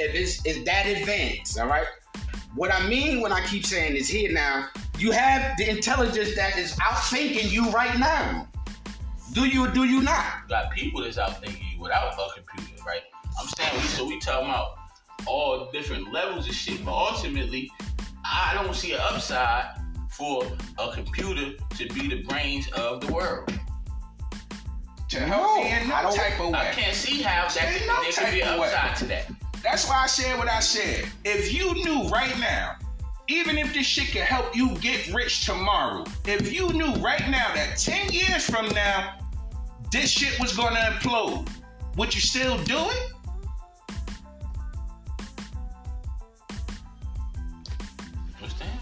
[0.00, 1.86] if it's is that advanced, all right.
[2.54, 6.58] What I mean when I keep saying is here now, you have the intelligence that
[6.58, 8.48] is outthinking you right now.
[9.32, 10.24] Do you or do you not?
[10.44, 13.02] You got people that's out thinking you without a computer, right?
[13.40, 14.78] I'm saying we so we talking about
[15.26, 17.70] all different levels of shit, but ultimately,
[18.24, 19.66] I don't see an upside
[20.10, 20.42] for
[20.78, 23.52] a computer to be the brains of the world.
[25.08, 27.86] to help me No, I don't- type of I can't see how that Ain't could,
[27.88, 28.66] no there could be an of way.
[28.72, 29.26] upside to that.
[29.62, 31.06] That's why I said what I said.
[31.24, 32.76] If you knew right now,
[33.28, 37.54] even if this shit can help you get rich tomorrow, if you knew right now
[37.54, 39.18] that 10 years from now,
[39.92, 41.48] this shit was gonna implode,
[41.96, 43.12] would you still do it?
[48.36, 48.80] Understand?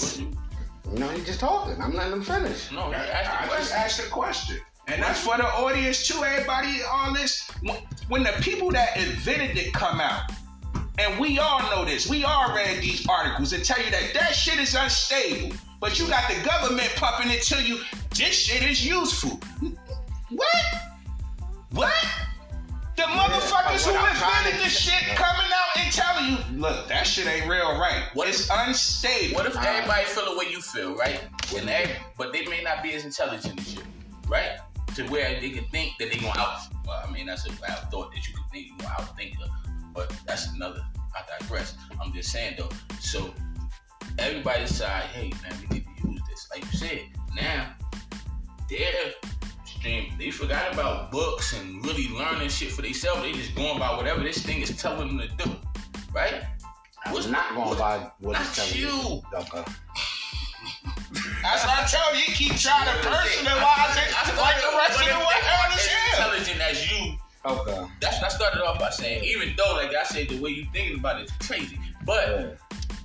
[0.00, 0.92] What you?
[0.92, 1.80] You know, you're just talking.
[1.80, 2.72] I'm letting them finish.
[2.72, 4.58] No, you I asked the just asked the question.
[4.88, 7.48] And that's for the audience too, everybody, all this.
[7.62, 10.30] When- When the people that invented it come out,
[10.98, 14.32] and we all know this, we all read these articles and tell you that that
[14.34, 15.56] shit is unstable.
[15.80, 17.80] But you got the government pumping it to you,
[18.14, 19.40] this shit is useful.
[20.30, 20.64] What?
[21.72, 21.92] What?
[22.96, 26.60] The motherfuckers but who what I'm trying invented this shit coming out and telling you,
[26.60, 28.04] look, that shit ain't real right.
[28.14, 29.34] What it's if- unstable.
[29.34, 29.66] What if uh-huh.
[29.68, 31.20] everybody feel the way you feel, right?
[31.56, 33.82] And they, but they may not be as intelligent as you,
[34.28, 34.58] right?
[34.96, 36.60] To where they can think that they gonna out.
[36.86, 39.46] Well, I mean, that's a bad thought that you can think you gonna outthink her,
[39.94, 40.82] but that's another.
[41.14, 41.76] I digress.
[42.02, 42.70] I'm just saying though.
[43.00, 43.34] So
[44.18, 46.48] everybody decide, hey man, we need to use this.
[46.50, 47.00] Like you said,
[47.34, 47.74] now
[48.70, 49.12] they're
[49.66, 50.14] stream.
[50.18, 53.20] They forgot about books and really learning shit for themselves.
[53.20, 55.50] They just going by whatever this thing is telling them to do,
[56.14, 56.42] right?
[57.04, 59.22] I What's- was not going what- by what not it's telling you.
[59.34, 59.64] Okay.
[61.46, 62.22] That's what I tell you.
[62.26, 65.86] You keep trying to personalize it I like the rest of the world is as
[65.86, 66.10] here.
[66.18, 67.16] intelligent as you.
[67.46, 67.86] Okay.
[68.00, 69.22] That's what I started off by saying.
[69.22, 71.78] Even though, like I said, the way you thinking about it is crazy.
[72.04, 72.46] But Yeah.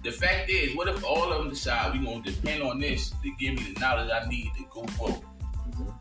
[0.03, 3.31] the fact is, what if all of them decide we're gonna depend on this to
[3.39, 5.21] give me the knowledge I need to go forward?
[5.69, 5.93] Mhm.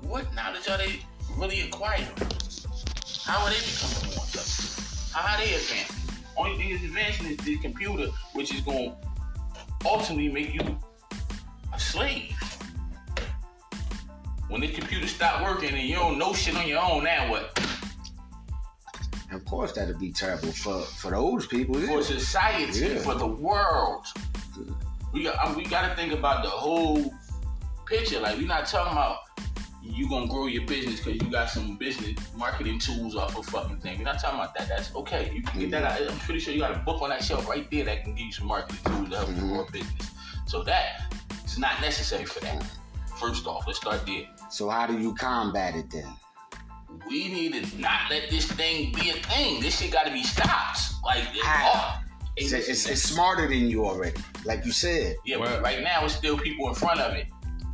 [0.00, 1.00] What knowledge are they
[1.36, 2.08] really acquiring?
[3.26, 5.12] How are they becoming more intelligent?
[5.12, 5.96] How are they advancing?
[6.38, 8.96] Only thing is advancing is the computer, which is gonna
[9.84, 10.78] ultimately make you
[11.72, 12.36] a slave.
[14.48, 17.58] When this computer stop working and you don't know shit on your own, now what?
[19.32, 21.76] Of course, that'd be terrible for for those people.
[21.76, 22.98] for society, Yeah.
[22.98, 24.06] for the world.
[25.12, 27.14] We got, I mean, we got to think about the whole
[27.86, 28.20] picture.
[28.20, 29.18] Like we're not talking about
[29.82, 33.78] you gonna grow your business because you got some business marketing tools off a fucking
[33.78, 33.98] thing.
[33.98, 34.68] We're not talking about that.
[34.68, 35.32] That's okay.
[35.34, 35.82] You can get that.
[35.84, 36.04] Mm-hmm.
[36.04, 36.12] Out.
[36.12, 38.26] I'm pretty sure you got a book on that shelf right there that can give
[38.26, 39.72] you some marketing tools to help you grow a mm-hmm.
[39.72, 40.10] business.
[40.46, 41.12] So that
[41.60, 42.64] not necessary for that.
[43.18, 44.26] First off, let's start there.
[44.50, 46.08] So how do you combat it then?
[47.06, 49.60] We need to not let this thing be a thing.
[49.60, 50.80] This shit got to be stopped.
[51.04, 52.00] Like it's How?
[52.36, 55.16] It's, it's, it's smarter than you already, like you said.
[55.24, 57.26] Yeah, but right now it's still people in front of it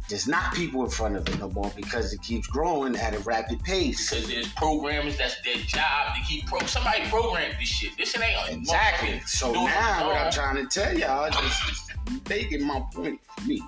[0.08, 3.20] There's not people in front of it no more because it keeps growing at a
[3.20, 4.10] rapid pace.
[4.10, 6.58] because there's programmers that's their job to keep pro.
[6.66, 7.96] Somebody programmed this shit.
[7.96, 9.20] This shit ain't Exactly.
[9.26, 13.62] So now, what I'm trying to tell y'all is you making my point for me.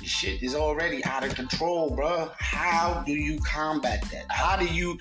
[0.00, 2.30] The shit is already out of control, bro.
[2.38, 4.24] How do you combat that?
[4.28, 4.98] How do you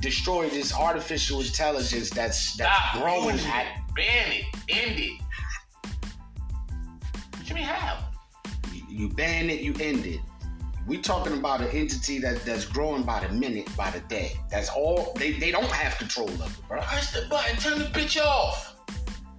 [0.00, 3.94] destroy this artificial intelligence that's that's Stop growing at it.
[3.94, 4.44] Ban it.
[4.68, 5.20] End it.
[7.36, 8.08] What you mean how?
[8.88, 10.20] you ban it, you end it.
[10.86, 14.32] We talking about an entity that that's growing by the minute, by the day.
[14.50, 16.80] That's all they, they don't have control of it, bro.
[16.80, 17.56] Press the button.
[17.58, 18.77] Turn the bitch off.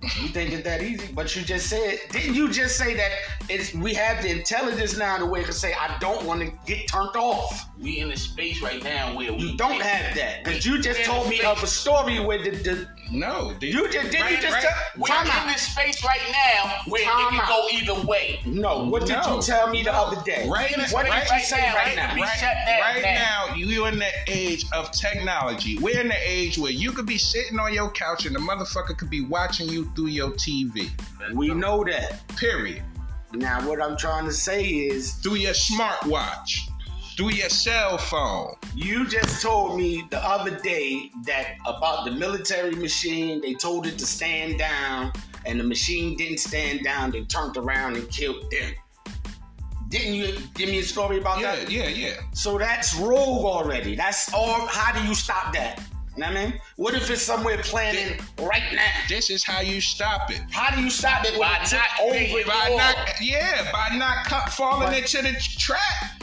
[0.02, 1.12] You think it's that easy?
[1.14, 3.12] But you just said, didn't you just say that
[3.50, 6.88] it's we have the intelligence now to where to say I don't want to get
[6.88, 7.66] turned off.
[7.82, 11.04] We in a space right now where we You don't have that because you just
[11.04, 14.38] told me space- of a story where the, the No, the- you just didn't you
[14.42, 18.08] just right- tell We're in this space right now where Time it can go either
[18.08, 18.40] way.
[18.46, 19.36] No, what did No.
[19.38, 20.48] you tell me the other day?
[20.50, 22.16] Right, What did right, you right say now, right right now?
[22.16, 23.50] Right, right down.
[23.50, 25.78] now, you in the age of technology.
[25.80, 28.98] We're in the age where you could be sitting on your couch and the motherfucker
[28.98, 30.92] could be watching you through your TV.
[31.34, 32.28] We know that.
[32.38, 32.84] Period.
[33.34, 36.69] Now, what I'm trying to say is, Through your smartwatch,
[37.20, 38.56] through your cell phone.
[38.74, 43.42] you just told me the other day that about the military machine.
[43.42, 45.12] They told it to stand down,
[45.46, 47.12] and the machine didn't stand down.
[47.12, 48.72] They turned around and killed them.
[49.90, 51.70] Didn't you give me a story about Yeah, that?
[51.70, 52.14] yeah, yeah.
[52.32, 53.98] So that's rogue already.
[53.98, 54.66] That's all.
[54.68, 55.84] How do you stop that?
[56.16, 56.62] You know what I mean?
[56.78, 58.88] What if it's somewhere planning right now?
[59.10, 60.40] This is how you stop it.
[60.52, 62.48] How do you stop it By not over?
[62.48, 66.19] By not, yeah, by not cut, falling into the trap.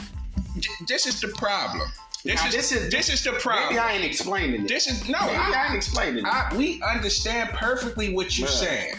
[0.61, 1.89] Th- This is the problem.
[2.23, 3.69] This Now, is this is- this is the problem.
[3.69, 3.79] Maybe.
[3.79, 4.67] I ain't explaining it.
[4.67, 5.19] This is no.
[5.21, 6.25] Maybe I, I, ain't explaining it.
[6.25, 8.53] I, we understand perfectly what you're Yeah.
[8.55, 8.95] saying.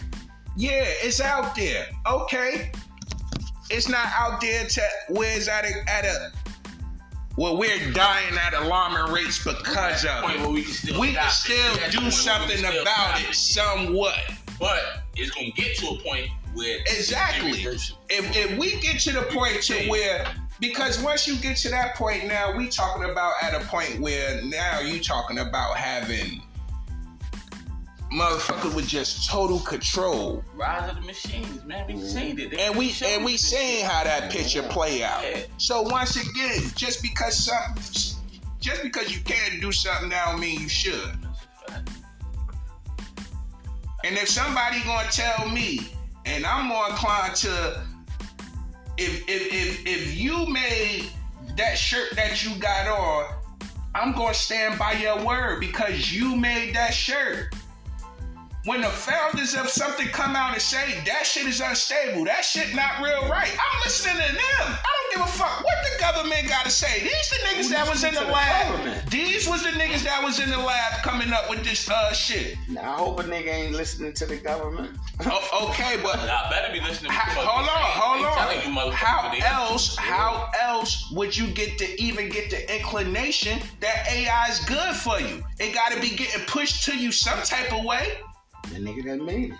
[0.57, 1.87] Yeah, it's out there.
[2.07, 2.73] Okay,
[3.71, 6.33] it's not out there to where it's at a at a.
[7.37, 10.49] Well, we're dying at alarming rates because of it.
[10.49, 13.35] we can still We can still do point where we something still about stop it
[13.35, 14.19] somewhat.
[14.59, 17.63] But it's gonna get to a point where Exactly.
[17.63, 20.27] If, if we get to the point to where,
[20.61, 24.43] because once you get to that point now, we talking about at a point where
[24.43, 26.43] now you talking about having
[28.13, 31.87] motherfucker with just total control, Rise of the machines, man.
[31.87, 32.51] We seen it.
[32.51, 33.85] They and we and we shit.
[33.85, 35.23] how that picture play out.
[35.23, 35.43] Yeah.
[35.59, 38.19] So once again, just because something
[38.61, 41.17] just because you can do something, don't mean you should.
[44.05, 45.93] And if somebody gonna tell me,
[46.25, 47.83] and I'm more inclined to,
[48.99, 51.09] if if if if you made
[51.57, 53.27] that shirt that you got on,
[53.95, 57.55] I'm gonna stand by your word because you made that shirt.
[58.65, 62.75] When the founders of something come out and say that shit is unstable, that shit
[62.75, 64.39] not real right, I'm listening to them.
[64.61, 67.01] I don't give a fuck what the government got to say.
[67.03, 68.73] These the niggas Who that was in the the lab.
[68.77, 69.11] government?
[69.11, 72.59] These was the niggas that was in the lab coming up with this uh shit.
[72.69, 74.91] Now, I hope a nigga ain't listening to the government.
[75.27, 77.11] O- okay, but Y'all better be listening.
[77.11, 77.81] to how, hold on, say.
[78.01, 78.93] hold They you on.
[78.93, 79.33] How
[79.73, 79.97] else?
[79.97, 85.19] How else would you get to even get the inclination that AI is good for
[85.21, 85.43] you?
[85.59, 88.19] It got to be getting pushed to you some type of way.
[88.73, 89.59] The nigga that made it.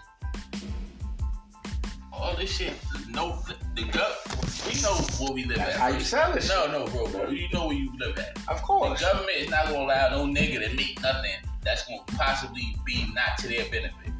[2.13, 2.73] All this shit.
[3.09, 3.39] No,
[3.75, 4.67] the gov.
[4.67, 4.95] We know
[5.25, 5.81] where we live That's at.
[5.81, 6.47] how you sell it.
[6.49, 7.31] No, no, bro, bro.
[7.31, 8.37] You know where you live at.
[8.49, 9.01] Of The course.
[9.01, 11.31] government is not gonna allow no nigga to make nothing
[11.65, 14.13] that's gonna possibly be not to their benefit.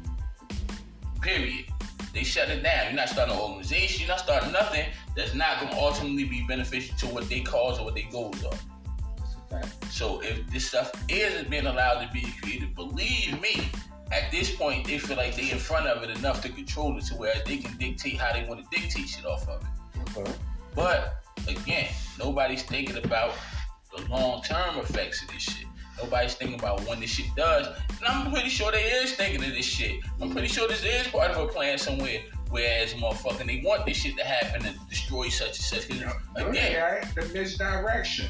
[1.21, 1.65] Period.
[2.13, 2.85] They shut it down.
[2.87, 4.01] You're not starting an organization.
[4.01, 7.85] You're not starting nothing that's not gonna ultimately be beneficial to what they cause or
[7.85, 9.61] what their goals are.
[9.91, 13.69] So if this stuff isn't being allowed to be created, believe me,
[14.11, 17.05] at this point they feel like they in front of it enough to control it
[17.05, 20.17] to where they can dictate how they want to dictate shit off of it.
[20.17, 20.31] Okay.
[20.75, 23.33] But again, nobody's thinking about
[23.95, 25.65] the long term effects of this shit.
[26.01, 27.67] Nobody's thinking about when this shit does.
[27.67, 29.99] And I'm pretty sure they is thinking of this shit.
[30.21, 32.21] I'm pretty sure this is part of a plan somewhere.
[32.49, 35.87] Whereas motherfucking they want this shit to happen and destroy such and such.
[35.89, 37.15] 'Cause again, right?
[37.15, 38.27] The misdirection.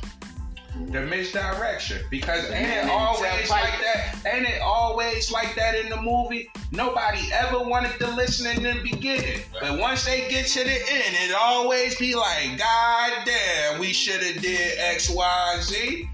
[0.92, 2.02] The misdirection.
[2.10, 4.22] Because ain't it always like that?
[4.26, 6.50] Ain't it always like that in the movie?
[6.72, 9.42] Nobody ever wanted to listen in the beginning.
[9.60, 14.22] But once they get to the end, it always be like, God damn, we should
[14.24, 16.10] have did x y z.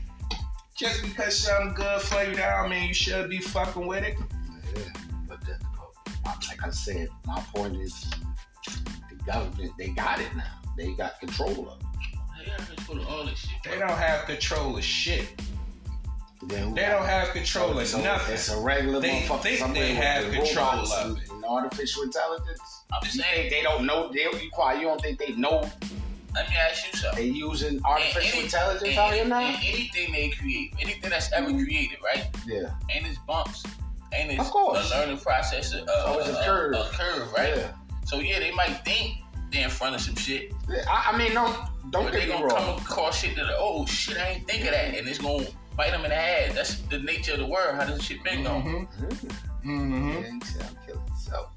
[0.75, 4.17] Just because something good for you, that don't mean you should be fucking with it.
[4.75, 4.83] Yeah,
[5.27, 5.39] but
[6.49, 8.09] like I said, my point is
[9.09, 10.43] the government, they got it now.
[10.77, 11.84] They got control of it.
[12.45, 13.63] They got control all this shit.
[13.63, 15.27] They don't have control of shit.
[16.47, 18.35] They don't have control of So nothing.
[18.35, 21.29] It's a regular They motherfucker think they have the control of it.
[21.31, 22.83] and artificial intelligence.
[22.93, 24.11] I'm You saying, they don't know?
[24.11, 24.79] They, you quiet.
[24.79, 25.69] You don't think they know
[26.35, 27.31] let me ask you something.
[27.31, 29.39] they using artificial any- intelligence and- out here now?
[29.63, 31.63] anything they create, anything that's ever mm-hmm.
[31.63, 32.27] created, right?
[32.45, 32.73] Yeah.
[32.93, 33.63] And its bumps,
[34.11, 34.91] And its Of course.
[34.91, 36.73] a learning process, uh, a, Oh, it's a uh, curve.
[36.75, 37.55] a curve, right?
[37.55, 37.71] Yeah.
[38.05, 41.33] So yeah, they might think they're in front of some shit, Yeah, I, I mean,
[41.33, 41.55] don't
[41.91, 42.55] don't but get they me gonna wrong.
[42.57, 45.91] come across shit that oh shit, I ain't think of that, and it's gonna bite
[45.91, 46.53] them in the ass.
[46.55, 47.75] That's the nature of the world.
[47.75, 48.87] How does this shit been going?
[48.87, 49.69] Mm-hmm.
[49.69, 50.09] Mm-hmm.
[50.09, 51.51] Yeah, he said I'm killing himself.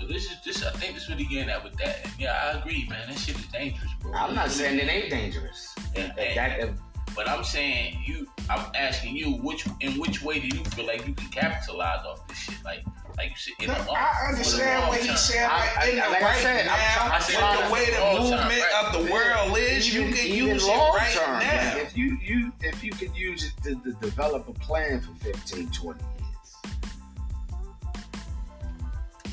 [0.00, 0.64] So this is this.
[0.64, 2.00] I think this what he getting at with that.
[2.04, 3.08] And yeah, I agree, man.
[3.08, 4.12] That shit is dangerous, bro.
[4.12, 5.74] I'm not saying it ain't dangerous.
[5.96, 6.70] And- If that, if,
[7.16, 8.28] But I'm saying you.
[8.50, 12.26] I'm asking you, which in which way do you feel like you can capitalize off
[12.28, 12.54] this shit?
[12.64, 12.82] Like,
[13.18, 15.42] like you said, in the I understand what he's saying.
[15.48, 17.72] Like, I- in the like I right said, I'm now, trying- I said with the
[17.72, 18.84] way the term, movement right.
[18.86, 21.76] of the world is, you can use it right term, Like, now.
[21.78, 25.70] if you you if you could use it to, to develop a plan for 15,
[25.70, 26.08] 20 years.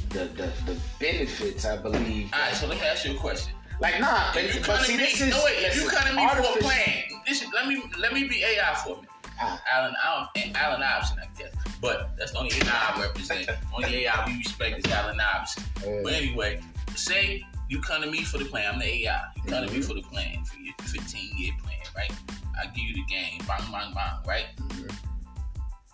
[0.10, 2.32] the, the the benefits, I believe.
[2.34, 3.54] All right, so let me ask you a question.
[3.82, 5.58] Like nah, but, If you but see, me, this is no wait.
[5.64, 7.50] If you listen, come to me for a artificial- plan, listen.
[7.54, 9.08] Let me let me be AI for me.
[9.40, 9.62] Ah.
[9.74, 11.52] Allen Allen Allen Iverson, I guess.
[11.86, 13.50] But that's the only AI I represent.
[13.72, 15.64] only AI we respect is Allen Iverson.
[16.04, 16.60] But anyway,
[16.96, 18.74] say you come to me for the plan.
[18.74, 19.22] I'm the AI.
[19.36, 19.88] You come to me mm-hmm.
[19.88, 22.12] for the plan for your 15 year plan, right?
[22.60, 24.46] I give you the game, bang bang bang, right?
[24.58, 24.88] Mm-hmm.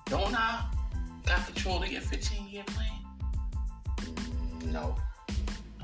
[0.06, 0.66] Don't I
[1.26, 2.92] got control of your 15 year plan?
[4.72, 4.96] No.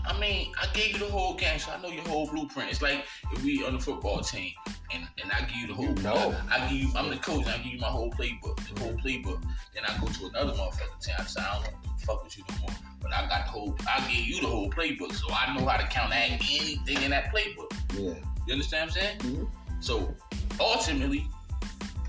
[0.07, 2.71] I mean, I gave you the whole game, so I know your whole blueprint.
[2.71, 4.51] It's like if we on the football team,
[4.93, 5.85] and, and I give you the whole.
[5.85, 6.35] You know.
[6.49, 6.89] I give you.
[6.95, 7.45] I'm the coach.
[7.45, 9.41] And I give you my whole playbook, the whole playbook.
[9.73, 11.15] Then I go to another motherfucker team.
[11.19, 12.69] I say I don't want to fuck with you no more.
[13.01, 13.75] But I got the whole.
[13.87, 17.33] I give you the whole playbook, so I know how to counteract anything in that
[17.33, 17.71] playbook.
[17.93, 18.13] Yeah.
[18.45, 19.19] You understand what I'm saying?
[19.19, 19.47] Mhm.
[19.81, 20.15] So
[20.59, 21.27] ultimately,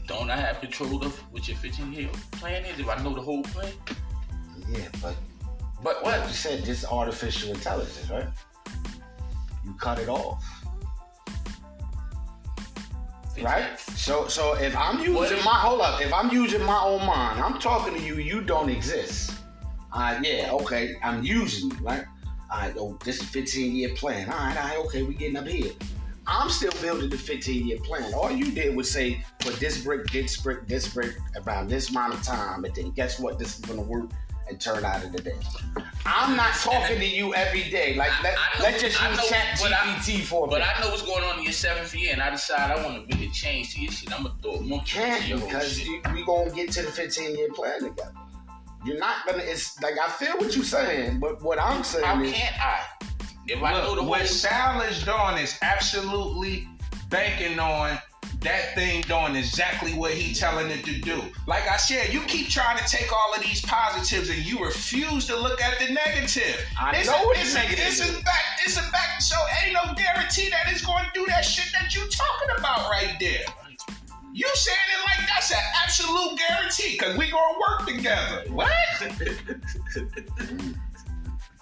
[0.06, 3.20] don't I have control of what your 15 year plan is if I know the
[3.20, 3.72] whole plan?
[4.68, 5.16] Yeah, but
[5.82, 8.26] But what you said, this artificial intelligence, right?
[9.64, 10.44] You cut it off,
[13.42, 13.78] right?
[13.78, 17.58] So, so if I'm using my hold up, if I'm using my own mind, I'm
[17.60, 18.16] talking to you.
[18.16, 19.34] You don't exist.
[19.92, 20.96] Uh, yeah, okay.
[21.02, 22.04] I'm using you, right?
[22.50, 24.30] All right, oh, this is 15 year plan.
[24.30, 25.72] All right, all right, okay, we getting up here.
[26.26, 28.12] I'm still building the 15 year plan.
[28.14, 32.14] All you did was say, put this brick, this brick, this brick around this amount
[32.14, 33.38] of time, and then guess what?
[33.38, 34.10] This is gonna work
[34.48, 35.36] and turn out of the day.
[36.06, 37.94] I'm not talking to you every day.
[37.96, 40.74] Like let, know- let's just use Chat but I- GPT for a But minute.
[40.78, 43.16] I know what's going on in your seventh year, and I decide I want to
[43.16, 44.12] make a change to your shit.
[44.14, 45.86] I'm gonna throw a monkey can't into your because shit.
[45.86, 48.12] you, we gonna get to the 15 year plan together.
[48.84, 49.42] You're not gonna.
[49.42, 52.80] It's like I feel what you're saying, but what I'm saying How is, can't I?
[53.46, 56.68] If I know the Look, whole, what Sal is doing is absolutely
[57.10, 57.98] banking on
[58.40, 61.22] that thing doing exactly what he telling it to do.
[61.46, 65.26] Like I said, you keep trying to take all of these positives and you refuse
[65.26, 66.64] to look at the negative.
[66.80, 68.22] I This know what this negative is is.
[68.22, 68.60] back.
[68.64, 69.20] This is back.
[69.20, 69.34] So
[69.64, 73.16] ain't no guarantee that it's going to do that shit that you talking about right
[73.18, 73.44] there.
[74.32, 78.44] You saying it like that's an absolute guarantee because we gonna work together.
[78.52, 78.70] What?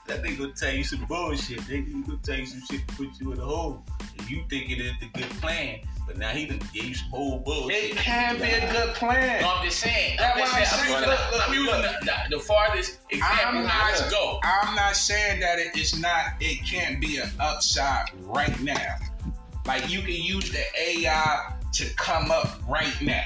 [0.07, 1.61] that nigga gonna tell you some bullshit.
[1.61, 3.83] Nigga, he gonna tell you some shit to put you in a hole.
[4.19, 7.11] And you think it is the good plan, but now he done gave you some
[7.11, 7.93] whole bullshit.
[7.93, 9.43] It can be a good plan.
[9.43, 10.17] No, I'm just saying.
[10.19, 10.95] That's I'm, what I'm saying, saying.
[11.05, 12.01] I'm, Look, look, I'm using look.
[12.01, 13.59] the, the, the farthest example.
[13.59, 14.41] I'm not- go.
[14.43, 18.97] I'm not saying that it is not, it can't be an upside right now.
[19.67, 23.25] Like you can use the AI to come up right now.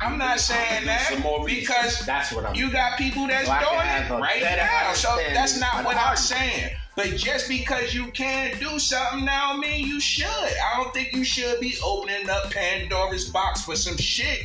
[0.00, 1.10] I'm not saying that
[1.44, 2.54] because that's what I'm.
[2.54, 4.94] you got people that's So doing it right now.
[4.94, 6.74] So that's not what I'm saying.
[6.96, 10.26] But just because you can't do something now I mean you should.
[10.26, 14.42] I don't think you should be opening up Pandora's box for some shit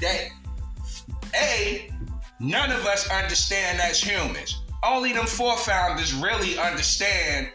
[0.00, 0.28] that
[1.34, 1.90] A,
[2.38, 4.62] none of us understand as humans.
[4.84, 7.48] Only them forefounders really understand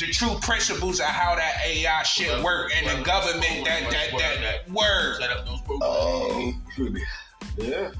[0.00, 3.82] the true principles of how that AI shit Well, work and the well, government that
[3.82, 5.16] well, that well, that word.
[5.20, 5.84] Set up those programs.
[5.84, 6.52] Oh,
[7.58, 7.90] yeah.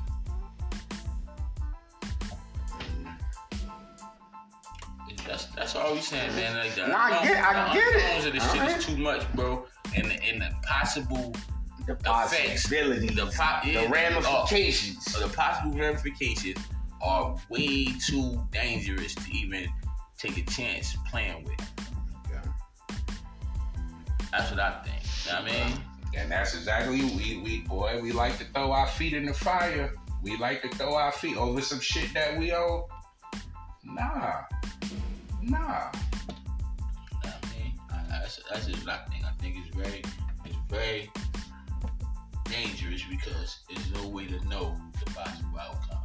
[5.26, 6.56] That's that's all we saying, man.
[6.56, 6.88] Like that.
[6.88, 8.26] Nah, I get- I get it.
[8.26, 8.78] Of this shit Alright.
[8.78, 9.66] is too much, bro.
[9.94, 11.32] And the, and the possible,
[11.86, 12.02] The Effects.
[12.04, 15.14] possibilities, the, po- yeah, the ramifications.
[15.16, 16.58] Oh, the possible ramifications
[17.02, 19.68] are way too dangerous to even
[20.18, 21.89] take a chance playing with.
[24.32, 25.02] That's what I think.
[25.26, 25.80] You know what I mean?
[26.16, 29.92] And that's exactly we we boy, we like to throw our feet in the fire.
[30.22, 32.82] We like to throw our feet over some shit that we own.
[33.84, 34.42] Nah.
[35.42, 35.90] Nah.
[35.92, 37.72] You know I mean?
[38.08, 39.24] That's, that's just what I think.
[39.24, 40.02] I think it's very,
[40.44, 41.10] it's very
[42.44, 46.02] dangerous because there's no way to know the possible outcome.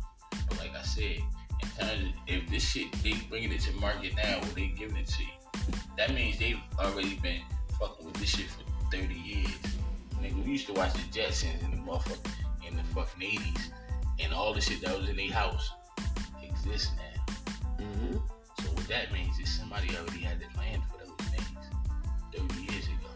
[0.48, 1.18] But like I said,
[1.62, 4.98] in terms of if this shit they bringing it to market now or they giving
[4.98, 7.42] it to you, that means they've already been
[7.80, 9.50] fucking with this shit for 30 years.
[10.22, 12.32] Nigga, we used to watch the Jetsons in the motherfucker
[12.68, 13.72] in the fucking 80s,
[14.20, 15.72] and all the shit that was in their house
[16.42, 17.26] exists now.
[17.78, 18.22] Mhm.
[18.62, 21.66] So what that means is somebody already had the plan for those things
[22.34, 23.10] 30 years ago.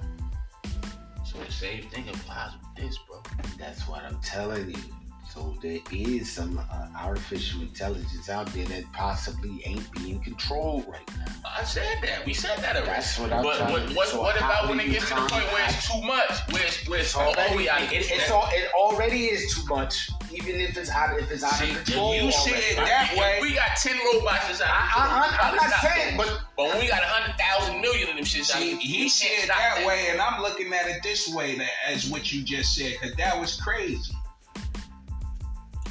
[1.25, 3.21] So The same thing applies with this, bro.
[3.57, 5.08] That's what I'm telling you.
[5.39, 11.09] So there is some uh, artificial intelligence out there that possibly ain't being controlled right
[11.17, 11.31] now.
[11.57, 12.25] I said that.
[12.25, 12.87] We said that already.
[12.91, 15.15] That's what I'm but trying what, to- what, so what about when it gets to
[15.15, 16.31] the point where it's too much?
[16.51, 19.55] Where it's, where it's oh, already, we gotta it, get it's all, it already is
[19.55, 22.15] too much, even if it's out if it's out See, of control.
[22.15, 23.39] you see it that if way.
[23.41, 24.67] We got ten robots inside.
[24.67, 26.25] I, I, I, I'm not Stop saying, that.
[26.27, 29.07] but But when we got a hundred thousand million of them shits, See, out, he
[29.07, 32.75] said it that way, and I'm looking at it this way as what you just
[32.75, 34.11] said, because that was crazy.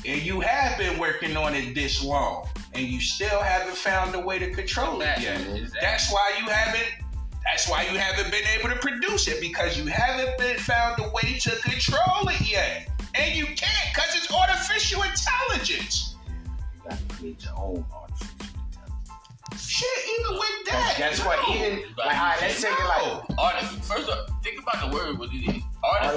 [0.06, 4.20] And you have been working on it this long, and you still haven't found a
[4.20, 5.40] way to control it yet.
[5.40, 5.70] Exactly.
[5.80, 6.86] That's why you haven't.
[7.44, 11.08] That's why you haven't been able to produce it because you haven't been found a
[11.10, 16.16] way to control it yet, and you can't because it's artificial intelligence.
[16.74, 19.58] you got to create your own artificial intelligence.
[19.58, 19.88] Shit,
[20.20, 21.38] even with that, Guess what?
[21.48, 21.54] no.
[21.54, 23.34] Even like, all right, let's take it like No.
[23.36, 25.62] Artif- first of all, think about the word what it is.
[25.82, 26.08] Artificial,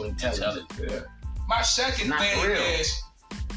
[0.00, 0.70] artificial intelligence.
[0.70, 1.06] intelligence.
[1.48, 2.60] My second thing real.
[2.60, 3.02] is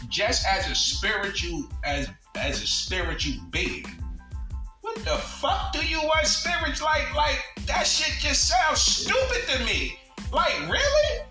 [0.10, 3.86] just as a spiritual as as a spiritual being.
[4.82, 9.66] What the fuck do you want spirits like like that shit just sounds stupid to
[9.66, 9.99] me.
[10.32, 11.22] Like really?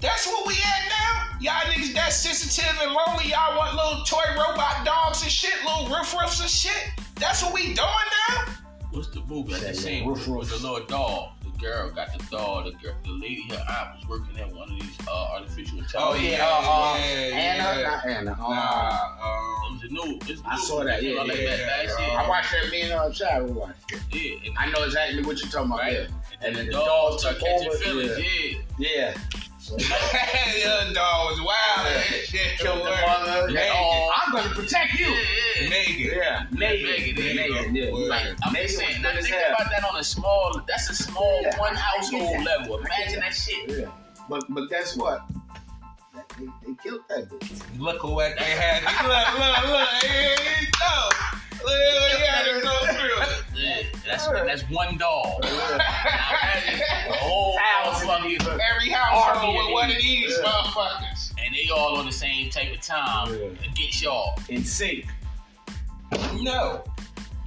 [0.00, 1.38] That's what we at now?
[1.40, 5.88] Y'all niggas that sensitive and lonely, y'all want little toy robot dogs and shit, little
[5.88, 6.90] roof roofs and shit.
[7.16, 8.44] That's what we doing now?
[8.90, 9.54] What's the movie?
[9.54, 10.50] I Say that seen roof, with roof.
[10.50, 11.36] the little doll.
[11.64, 12.62] The girl got the doll.
[12.64, 16.14] The girl, the lady, her aunt was working at one of these uh, artificial Oh,
[16.14, 16.44] yeah.
[16.44, 17.02] uh, uh, yeah,
[17.36, 17.88] Anna, yeah.
[17.88, 18.32] not Anna.
[18.32, 20.18] Uh, Nah, It um, was a new.
[20.26, 21.14] It's a I new saw that, movie.
[21.14, 22.06] yeah, Like yeah, that yeah.
[22.10, 22.18] year.
[22.18, 23.92] I watched that me and uh, Chad we watched.
[23.92, 24.00] it.
[24.12, 25.80] Yeah, and, I know exactly what you're talking about.
[25.80, 25.92] right.
[25.94, 26.00] Yeah.
[26.00, 26.08] And,
[26.42, 28.18] And then then the the doll dog took catching over, feelings.
[28.18, 28.58] Yeah.
[28.78, 29.14] Yeah.
[29.70, 32.60] Young dog was wild and shit.
[32.64, 32.84] Word.
[32.84, 33.46] mother.
[33.52, 33.70] Megan.
[33.72, 35.06] Oh, I'm gonna protect you.
[35.06, 35.68] yeah.
[35.68, 36.12] Megan.
[36.16, 37.90] Yeah, Megan, Megan, there Megan, yeah.
[37.90, 39.54] Like I'm Megan just saying, now think hell.
[39.54, 40.60] about that on a small.
[40.68, 42.78] That's a small Yeah, one household level.
[42.78, 43.34] Imagine that.
[43.34, 43.70] shit.
[43.70, 43.86] Yeah.
[44.28, 45.22] But but guess what?
[46.38, 47.62] They, they killed that bitch.
[47.78, 48.82] Look at what they had.
[48.84, 49.88] Look, look, look.
[50.02, 51.08] Here you go.
[51.64, 53.43] Look at what they had to go through.
[53.56, 55.42] Yeah, that's that's one dog.
[55.44, 56.60] Now Yeah.
[56.66, 60.02] imagine whole Thousand Every house with one of these.
[60.28, 60.48] these Yeah.
[60.50, 61.32] motherfuckers.
[61.44, 63.70] and they all on the same type of time Yeah.
[63.70, 64.38] against y'all.
[64.48, 65.06] In sync.
[66.40, 66.84] No.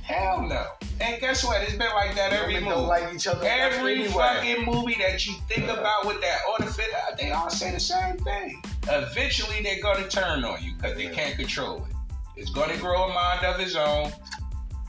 [0.03, 0.65] Hell no.
[1.01, 1.61] And guess what?
[1.61, 2.65] It's been like that every movie.
[2.69, 3.45] don't like each other.
[3.45, 4.11] Every anyway.
[4.13, 8.61] fucking movie that you think about with that artificial, they all say the same thing.
[8.89, 11.95] Eventually, they're gonna turn on you because they can't control it.
[12.35, 14.11] It's gonna grow a mind of its own,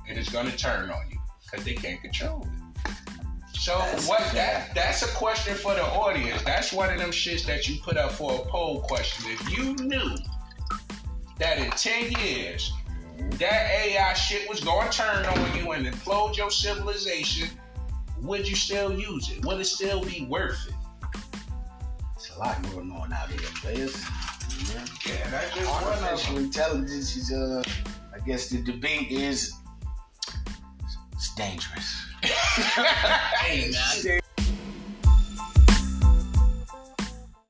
[0.09, 2.93] and it's gonna turn on you because they can't control it.
[3.55, 4.21] So That's what?
[4.33, 6.43] That that's a question for the audience.
[6.43, 9.31] That's one of them shits that you put up for a poll question.
[9.31, 10.17] If you knew
[11.39, 12.73] that in ten years
[13.33, 17.49] that AI shit was going to turn on you and implode your civilization,
[18.23, 19.45] would you still use it?
[19.45, 20.75] Would it still be worth it?
[22.15, 24.01] It's a lot going on out here, players.
[24.73, 24.85] Yeah.
[25.07, 26.45] Yeah, that's just one of Artificial them.
[26.45, 27.63] intelligence is uh
[28.15, 29.53] I guess the debate is
[31.19, 32.05] it's dangerous.
[33.41, 34.21] Hey man,